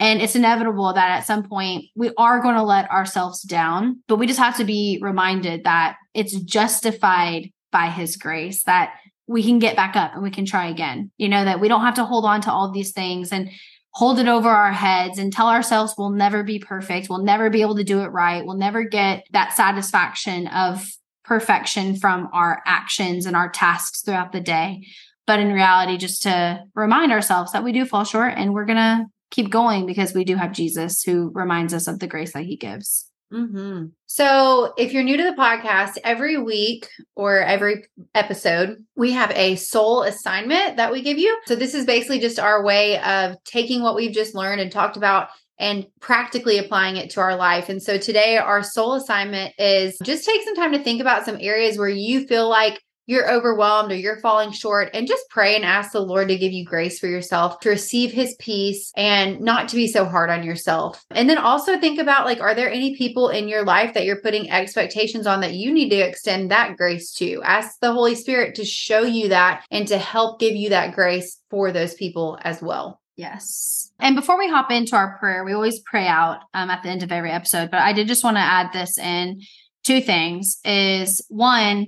And 0.00 0.22
it's 0.22 0.36
inevitable 0.36 0.92
that 0.92 1.10
at 1.10 1.26
some 1.26 1.42
point 1.42 1.86
we 1.96 2.12
are 2.16 2.40
going 2.40 2.54
to 2.54 2.62
let 2.62 2.90
ourselves 2.90 3.42
down, 3.42 4.00
but 4.06 4.16
we 4.16 4.28
just 4.28 4.38
have 4.38 4.56
to 4.58 4.64
be 4.64 4.98
reminded 5.02 5.64
that 5.64 5.96
it's 6.14 6.34
justified 6.34 7.50
by 7.72 7.86
his 7.86 8.16
grace, 8.16 8.62
that 8.64 8.94
we 9.28 9.42
can 9.42 9.58
get 9.58 9.76
back 9.76 9.94
up 9.94 10.14
and 10.14 10.22
we 10.22 10.30
can 10.30 10.46
try 10.46 10.68
again. 10.68 11.10
You 11.18 11.28
know, 11.28 11.44
that 11.44 11.60
we 11.60 11.68
don't 11.68 11.82
have 11.82 11.94
to 11.94 12.04
hold 12.04 12.24
on 12.24 12.40
to 12.42 12.52
all 12.52 12.72
these 12.72 12.92
things 12.92 13.30
and 13.30 13.50
hold 13.92 14.18
it 14.18 14.28
over 14.28 14.48
our 14.48 14.72
heads 14.72 15.18
and 15.18 15.32
tell 15.32 15.48
ourselves 15.48 15.94
we'll 15.96 16.10
never 16.10 16.42
be 16.42 16.58
perfect, 16.58 17.08
we'll 17.08 17.24
never 17.24 17.50
be 17.50 17.62
able 17.62 17.76
to 17.76 17.84
do 17.84 18.00
it 18.00 18.08
right, 18.08 18.44
we'll 18.44 18.56
never 18.56 18.84
get 18.84 19.26
that 19.32 19.52
satisfaction 19.52 20.46
of 20.48 20.86
perfection 21.24 21.96
from 21.96 22.28
our 22.32 22.62
actions 22.64 23.26
and 23.26 23.36
our 23.36 23.50
tasks 23.50 24.02
throughout 24.02 24.32
the 24.32 24.40
day. 24.40 24.86
But 25.26 25.40
in 25.40 25.52
reality, 25.52 25.98
just 25.98 26.22
to 26.22 26.62
remind 26.74 27.12
ourselves 27.12 27.52
that 27.52 27.64
we 27.64 27.72
do 27.72 27.84
fall 27.84 28.04
short 28.04 28.34
and 28.36 28.54
we're 28.54 28.64
going 28.64 28.76
to 28.76 29.04
keep 29.30 29.50
going 29.50 29.84
because 29.84 30.14
we 30.14 30.24
do 30.24 30.36
have 30.36 30.52
Jesus 30.52 31.02
who 31.02 31.30
reminds 31.34 31.74
us 31.74 31.86
of 31.86 31.98
the 31.98 32.06
grace 32.06 32.32
that 32.32 32.44
he 32.44 32.56
gives. 32.56 33.07
Mm-hmm. 33.32 33.86
So, 34.06 34.72
if 34.78 34.92
you're 34.92 35.02
new 35.02 35.18
to 35.18 35.22
the 35.22 35.36
podcast, 35.36 35.98
every 36.02 36.38
week 36.38 36.88
or 37.14 37.40
every 37.40 37.84
episode, 38.14 38.84
we 38.96 39.12
have 39.12 39.30
a 39.32 39.56
soul 39.56 40.02
assignment 40.02 40.78
that 40.78 40.90
we 40.90 41.02
give 41.02 41.18
you. 41.18 41.38
So, 41.46 41.54
this 41.54 41.74
is 41.74 41.84
basically 41.84 42.20
just 42.20 42.38
our 42.38 42.64
way 42.64 42.98
of 43.00 43.36
taking 43.44 43.82
what 43.82 43.94
we've 43.94 44.14
just 44.14 44.34
learned 44.34 44.62
and 44.62 44.72
talked 44.72 44.96
about 44.96 45.28
and 45.58 45.86
practically 46.00 46.56
applying 46.56 46.96
it 46.96 47.10
to 47.10 47.20
our 47.20 47.36
life. 47.36 47.68
And 47.68 47.82
so, 47.82 47.98
today, 47.98 48.38
our 48.38 48.62
soul 48.62 48.94
assignment 48.94 49.52
is 49.58 49.98
just 50.02 50.24
take 50.24 50.42
some 50.42 50.56
time 50.56 50.72
to 50.72 50.82
think 50.82 51.02
about 51.02 51.26
some 51.26 51.36
areas 51.38 51.76
where 51.76 51.88
you 51.88 52.26
feel 52.26 52.48
like 52.48 52.80
you're 53.08 53.32
overwhelmed 53.32 53.90
or 53.90 53.96
you're 53.96 54.20
falling 54.20 54.52
short 54.52 54.90
and 54.92 55.08
just 55.08 55.30
pray 55.30 55.56
and 55.56 55.64
ask 55.64 55.92
the 55.92 56.00
Lord 56.00 56.28
to 56.28 56.36
give 56.36 56.52
you 56.52 56.62
grace 56.62 56.98
for 56.98 57.06
yourself 57.06 57.58
to 57.60 57.70
receive 57.70 58.12
his 58.12 58.36
peace 58.38 58.92
and 58.94 59.40
not 59.40 59.70
to 59.70 59.76
be 59.76 59.88
so 59.88 60.04
hard 60.04 60.28
on 60.28 60.42
yourself. 60.42 61.06
And 61.10 61.28
then 61.28 61.38
also 61.38 61.80
think 61.80 61.98
about 61.98 62.26
like 62.26 62.40
are 62.40 62.54
there 62.54 62.70
any 62.70 62.94
people 62.96 63.30
in 63.30 63.48
your 63.48 63.64
life 63.64 63.94
that 63.94 64.04
you're 64.04 64.20
putting 64.20 64.50
expectations 64.50 65.26
on 65.26 65.40
that 65.40 65.54
you 65.54 65.72
need 65.72 65.88
to 65.88 65.96
extend 65.96 66.50
that 66.50 66.76
grace 66.76 67.10
to? 67.14 67.42
Ask 67.42 67.80
the 67.80 67.94
Holy 67.94 68.14
Spirit 68.14 68.54
to 68.56 68.64
show 68.66 69.00
you 69.02 69.30
that 69.30 69.64
and 69.70 69.88
to 69.88 69.96
help 69.96 70.38
give 70.38 70.54
you 70.54 70.68
that 70.68 70.94
grace 70.94 71.40
for 71.48 71.72
those 71.72 71.94
people 71.94 72.38
as 72.42 72.60
well. 72.60 73.00
Yes. 73.16 73.90
And 73.98 74.16
before 74.16 74.38
we 74.38 74.50
hop 74.50 74.70
into 74.70 74.96
our 74.96 75.18
prayer, 75.18 75.44
we 75.44 75.54
always 75.54 75.80
pray 75.80 76.06
out 76.06 76.40
um, 76.52 76.68
at 76.68 76.82
the 76.82 76.90
end 76.90 77.02
of 77.02 77.10
every 77.10 77.30
episode, 77.30 77.70
but 77.70 77.80
I 77.80 77.94
did 77.94 78.06
just 78.06 78.22
want 78.22 78.36
to 78.36 78.42
add 78.42 78.72
this 78.74 78.98
in 78.98 79.40
two 79.82 80.02
things 80.02 80.58
is 80.64 81.24
one, 81.28 81.86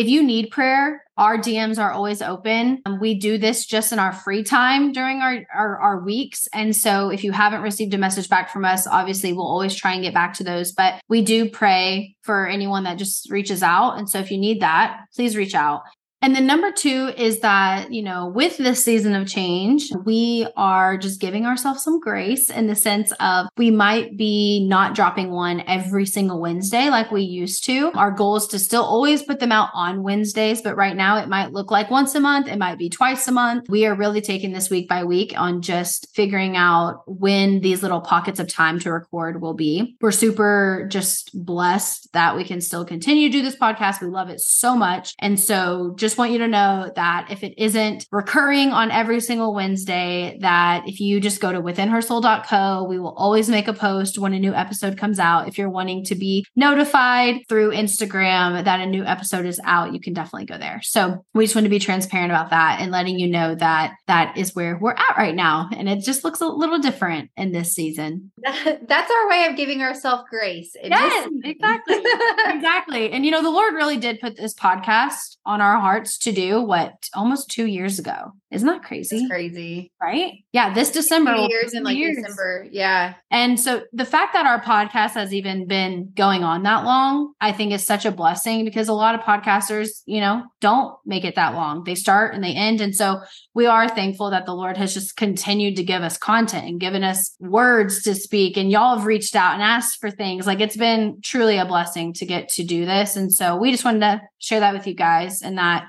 if 0.00 0.08
you 0.08 0.22
need 0.22 0.50
prayer, 0.50 1.04
our 1.18 1.36
DMs 1.36 1.78
are 1.78 1.92
always 1.92 2.22
open. 2.22 2.80
Um, 2.86 2.98
we 2.98 3.14
do 3.14 3.36
this 3.36 3.66
just 3.66 3.92
in 3.92 3.98
our 3.98 4.12
free 4.12 4.42
time 4.42 4.92
during 4.92 5.20
our, 5.20 5.44
our, 5.54 5.78
our 5.78 6.00
weeks. 6.00 6.48
And 6.54 6.74
so 6.74 7.10
if 7.10 7.22
you 7.22 7.32
haven't 7.32 7.60
received 7.60 7.92
a 7.92 7.98
message 7.98 8.30
back 8.30 8.50
from 8.50 8.64
us, 8.64 8.86
obviously 8.86 9.34
we'll 9.34 9.46
always 9.46 9.74
try 9.74 9.92
and 9.92 10.02
get 10.02 10.14
back 10.14 10.32
to 10.34 10.44
those. 10.44 10.72
But 10.72 11.02
we 11.08 11.20
do 11.20 11.50
pray 11.50 12.16
for 12.22 12.46
anyone 12.46 12.84
that 12.84 12.96
just 12.96 13.30
reaches 13.30 13.62
out. 13.62 13.98
And 13.98 14.08
so 14.08 14.18
if 14.18 14.30
you 14.30 14.38
need 14.38 14.62
that, 14.62 15.00
please 15.14 15.36
reach 15.36 15.54
out. 15.54 15.82
And 16.22 16.34
then 16.34 16.46
number 16.46 16.70
two 16.70 17.12
is 17.16 17.40
that, 17.40 17.92
you 17.92 18.02
know, 18.02 18.28
with 18.28 18.58
this 18.58 18.84
season 18.84 19.14
of 19.14 19.26
change, 19.26 19.90
we 20.04 20.46
are 20.56 20.98
just 20.98 21.20
giving 21.20 21.46
ourselves 21.46 21.82
some 21.82 21.98
grace 21.98 22.50
in 22.50 22.66
the 22.66 22.74
sense 22.74 23.10
of 23.20 23.48
we 23.56 23.70
might 23.70 24.18
be 24.18 24.66
not 24.68 24.94
dropping 24.94 25.30
one 25.30 25.62
every 25.66 26.04
single 26.04 26.40
Wednesday 26.40 26.90
like 26.90 27.10
we 27.10 27.22
used 27.22 27.64
to. 27.64 27.90
Our 27.94 28.10
goal 28.10 28.36
is 28.36 28.46
to 28.48 28.58
still 28.58 28.82
always 28.82 29.22
put 29.22 29.40
them 29.40 29.50
out 29.50 29.70
on 29.72 30.02
Wednesdays, 30.02 30.60
but 30.60 30.76
right 30.76 30.96
now 30.96 31.16
it 31.16 31.28
might 31.28 31.52
look 31.52 31.70
like 31.70 31.90
once 31.90 32.14
a 32.14 32.20
month, 32.20 32.48
it 32.48 32.58
might 32.58 32.76
be 32.76 32.90
twice 32.90 33.26
a 33.26 33.32
month. 33.32 33.68
We 33.70 33.86
are 33.86 33.94
really 33.94 34.20
taking 34.20 34.52
this 34.52 34.68
week 34.68 34.88
by 34.88 35.04
week 35.04 35.32
on 35.36 35.62
just 35.62 36.14
figuring 36.14 36.56
out 36.56 37.02
when 37.06 37.60
these 37.60 37.82
little 37.82 38.00
pockets 38.00 38.38
of 38.38 38.48
time 38.48 38.78
to 38.80 38.92
record 38.92 39.40
will 39.40 39.54
be. 39.54 39.96
We're 40.02 40.10
super 40.12 40.86
just 40.90 41.30
blessed 41.32 42.12
that 42.12 42.36
we 42.36 42.44
can 42.44 42.60
still 42.60 42.84
continue 42.84 43.28
to 43.28 43.32
do 43.32 43.42
this 43.42 43.56
podcast. 43.56 44.02
We 44.02 44.08
love 44.08 44.28
it 44.28 44.40
so 44.40 44.76
much. 44.76 45.14
And 45.18 45.40
so 45.40 45.94
just 45.96 46.09
just 46.10 46.18
want 46.18 46.32
you 46.32 46.38
to 46.38 46.48
know 46.48 46.90
that 46.96 47.28
if 47.30 47.44
it 47.44 47.54
isn't 47.56 48.04
recurring 48.10 48.70
on 48.70 48.90
every 48.90 49.20
single 49.20 49.54
Wednesday, 49.54 50.36
that 50.40 50.82
if 50.88 50.98
you 50.98 51.20
just 51.20 51.40
go 51.40 51.52
to 51.52 51.62
withinhersoul.co, 51.62 52.84
we 52.88 52.98
will 52.98 53.14
always 53.14 53.48
make 53.48 53.68
a 53.68 53.72
post 53.72 54.18
when 54.18 54.32
a 54.32 54.38
new 54.40 54.52
episode 54.52 54.98
comes 54.98 55.20
out. 55.20 55.46
If 55.46 55.56
you're 55.56 55.70
wanting 55.70 56.04
to 56.06 56.16
be 56.16 56.44
notified 56.56 57.42
through 57.48 57.70
Instagram 57.70 58.64
that 58.64 58.80
a 58.80 58.86
new 58.86 59.04
episode 59.04 59.46
is 59.46 59.60
out, 59.62 59.92
you 59.92 60.00
can 60.00 60.12
definitely 60.12 60.46
go 60.46 60.58
there. 60.58 60.80
So 60.82 61.24
we 61.32 61.44
just 61.44 61.54
want 61.54 61.66
to 61.66 61.70
be 61.70 61.78
transparent 61.78 62.32
about 62.32 62.50
that 62.50 62.80
and 62.80 62.90
letting 62.90 63.20
you 63.20 63.28
know 63.28 63.54
that 63.54 63.94
that 64.08 64.36
is 64.36 64.52
where 64.52 64.78
we're 64.78 64.90
at 64.90 65.16
right 65.16 65.36
now. 65.36 65.68
And 65.76 65.88
it 65.88 66.00
just 66.00 66.24
looks 66.24 66.40
a 66.40 66.48
little 66.48 66.80
different 66.80 67.30
in 67.36 67.52
this 67.52 67.70
season. 67.72 68.32
That's 68.42 69.12
our 69.12 69.28
way 69.28 69.46
of 69.48 69.56
giving 69.56 69.80
ourselves 69.80 70.24
grace. 70.28 70.74
Yes, 70.82 71.28
exactly. 71.44 72.02
exactly. 72.46 73.12
And 73.12 73.24
you 73.24 73.30
know, 73.30 73.44
the 73.44 73.50
Lord 73.50 73.74
really 73.74 73.96
did 73.96 74.18
put 74.18 74.36
this 74.36 74.54
podcast 74.54 75.36
on 75.46 75.60
our 75.60 75.78
heart 75.78 75.99
starts 76.00 76.18
to 76.18 76.32
do 76.32 76.62
what 76.62 77.08
almost 77.14 77.50
two 77.50 77.66
years 77.66 77.98
ago. 77.98 78.32
Isn't 78.50 78.66
that 78.66 78.82
crazy? 78.82 79.18
It's 79.18 79.28
crazy. 79.28 79.92
Right? 80.02 80.44
Yeah. 80.52 80.74
This 80.74 80.90
December. 80.90 81.36
Two 81.36 81.46
years 81.48 81.72
in 81.72 81.84
like 81.84 81.96
years. 81.96 82.16
December. 82.16 82.66
Yeah. 82.70 83.14
And 83.30 83.60
so 83.60 83.82
the 83.92 84.04
fact 84.04 84.32
that 84.32 84.46
our 84.46 84.60
podcast 84.60 85.12
has 85.12 85.32
even 85.32 85.66
been 85.68 86.10
going 86.16 86.42
on 86.42 86.64
that 86.64 86.84
long, 86.84 87.32
I 87.40 87.52
think 87.52 87.72
is 87.72 87.86
such 87.86 88.04
a 88.04 88.10
blessing 88.10 88.64
because 88.64 88.88
a 88.88 88.92
lot 88.92 89.14
of 89.14 89.20
podcasters, 89.20 90.02
you 90.06 90.20
know, 90.20 90.44
don't 90.60 90.94
make 91.06 91.24
it 91.24 91.36
that 91.36 91.54
long. 91.54 91.84
They 91.84 91.94
start 91.94 92.34
and 92.34 92.42
they 92.42 92.54
end. 92.54 92.80
And 92.80 92.94
so 92.94 93.20
we 93.54 93.66
are 93.66 93.88
thankful 93.88 94.30
that 94.30 94.46
the 94.46 94.54
Lord 94.54 94.76
has 94.76 94.94
just 94.94 95.16
continued 95.16 95.76
to 95.76 95.84
give 95.84 96.02
us 96.02 96.18
content 96.18 96.66
and 96.66 96.80
given 96.80 97.04
us 97.04 97.36
words 97.38 98.02
to 98.02 98.16
speak. 98.16 98.56
And 98.56 98.70
y'all 98.70 98.96
have 98.96 99.06
reached 99.06 99.36
out 99.36 99.54
and 99.54 99.62
asked 99.62 100.00
for 100.00 100.10
things. 100.10 100.46
Like 100.46 100.60
it's 100.60 100.76
been 100.76 101.20
truly 101.22 101.58
a 101.58 101.66
blessing 101.66 102.14
to 102.14 102.26
get 102.26 102.48
to 102.50 102.64
do 102.64 102.84
this. 102.84 103.14
And 103.14 103.32
so 103.32 103.56
we 103.56 103.70
just 103.70 103.84
wanted 103.84 104.00
to 104.00 104.22
share 104.38 104.60
that 104.60 104.74
with 104.74 104.88
you 104.88 104.94
guys 104.94 105.42
and 105.42 105.56
that 105.58 105.88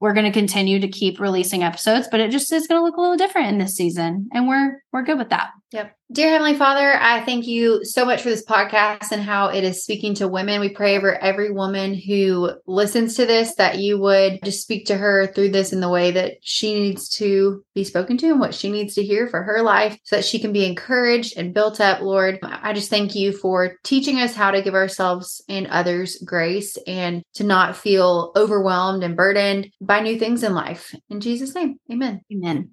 we're 0.00 0.12
going 0.12 0.26
to 0.26 0.32
continue 0.32 0.80
to 0.80 0.88
keep 0.88 1.20
releasing 1.20 1.62
episodes, 1.62 2.08
but 2.10 2.20
it 2.20 2.30
just 2.30 2.52
is 2.52 2.66
going 2.66 2.80
to 2.80 2.84
look 2.84 2.96
a 2.96 3.00
little 3.00 3.16
different 3.16 3.48
in 3.48 3.58
this 3.58 3.74
season. 3.74 4.28
And 4.32 4.46
we're 4.48 4.82
we're 4.92 5.02
good 5.02 5.18
with 5.18 5.30
that. 5.30 5.50
Yep. 5.72 5.96
Dear 6.12 6.30
Heavenly 6.30 6.54
Father, 6.54 6.96
I 7.00 7.24
thank 7.24 7.48
you 7.48 7.84
so 7.84 8.04
much 8.04 8.22
for 8.22 8.28
this 8.28 8.44
podcast 8.44 9.10
and 9.10 9.20
how 9.20 9.48
it 9.48 9.64
is 9.64 9.82
speaking 9.82 10.14
to 10.14 10.28
women. 10.28 10.60
We 10.60 10.68
pray 10.68 10.96
over 10.96 11.16
every 11.16 11.50
woman 11.50 11.94
who 11.94 12.52
listens 12.66 13.16
to 13.16 13.26
this 13.26 13.56
that 13.56 13.78
you 13.78 13.98
would 13.98 14.38
just 14.44 14.62
speak 14.62 14.86
to 14.86 14.96
her 14.96 15.26
through 15.26 15.48
this 15.50 15.72
in 15.72 15.80
the 15.80 15.88
way 15.88 16.12
that 16.12 16.34
she 16.42 16.78
needs 16.78 17.08
to 17.16 17.64
be 17.74 17.82
spoken 17.82 18.16
to 18.18 18.28
and 18.28 18.38
what 18.38 18.54
she 18.54 18.70
needs 18.70 18.94
to 18.94 19.02
hear 19.02 19.26
for 19.26 19.42
her 19.42 19.62
life 19.62 19.98
so 20.04 20.14
that 20.14 20.24
she 20.24 20.38
can 20.38 20.52
be 20.52 20.64
encouraged 20.64 21.36
and 21.36 21.52
built 21.52 21.80
up. 21.80 22.00
Lord, 22.00 22.38
I 22.42 22.72
just 22.72 22.88
thank 22.88 23.16
you 23.16 23.32
for 23.32 23.74
teaching 23.82 24.20
us 24.20 24.34
how 24.34 24.52
to 24.52 24.62
give 24.62 24.74
ourselves 24.74 25.42
and 25.48 25.66
others 25.66 26.22
grace 26.24 26.78
and 26.86 27.24
to 27.34 27.42
not 27.42 27.76
feel 27.76 28.30
overwhelmed 28.36 29.02
and 29.02 29.16
burdened 29.16 29.72
by 29.86 30.00
new 30.00 30.18
things 30.18 30.42
in 30.42 30.54
life. 30.54 30.94
In 31.08 31.20
Jesus' 31.20 31.54
name, 31.54 31.78
amen. 31.90 32.22
Amen. 32.32 32.70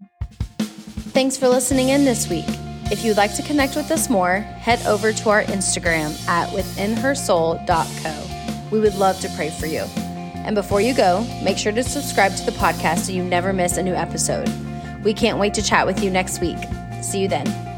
Thanks 1.13 1.37
for 1.37 1.47
listening 1.47 1.89
in 1.89 2.05
this 2.05 2.29
week. 2.29 2.45
If 2.91 3.05
you'd 3.05 3.17
like 3.17 3.35
to 3.35 3.43
connect 3.43 3.75
with 3.75 3.91
us 3.91 4.09
more, 4.09 4.37
head 4.37 4.85
over 4.85 5.13
to 5.13 5.29
our 5.29 5.43
Instagram 5.43 6.11
at 6.27 6.49
withinhersoul.co. 6.49 8.69
We 8.71 8.79
would 8.79 8.95
love 8.95 9.19
to 9.21 9.29
pray 9.35 9.51
for 9.51 9.67
you. 9.67 9.85
And 10.43 10.55
before 10.55 10.81
you 10.81 10.93
go, 10.93 11.25
make 11.43 11.57
sure 11.57 11.71
to 11.71 11.83
subscribe 11.83 12.35
to 12.35 12.45
the 12.45 12.51
podcast 12.51 12.99
so 12.99 13.13
you 13.13 13.23
never 13.23 13.53
miss 13.53 13.77
a 13.77 13.83
new 13.83 13.93
episode. 13.93 14.49
We 15.03 15.13
can't 15.13 15.39
wait 15.39 15.53
to 15.53 15.61
chat 15.61 15.85
with 15.85 16.03
you 16.03 16.09
next 16.09 16.41
week. 16.41 16.57
See 17.01 17.21
you 17.21 17.27
then. 17.27 17.72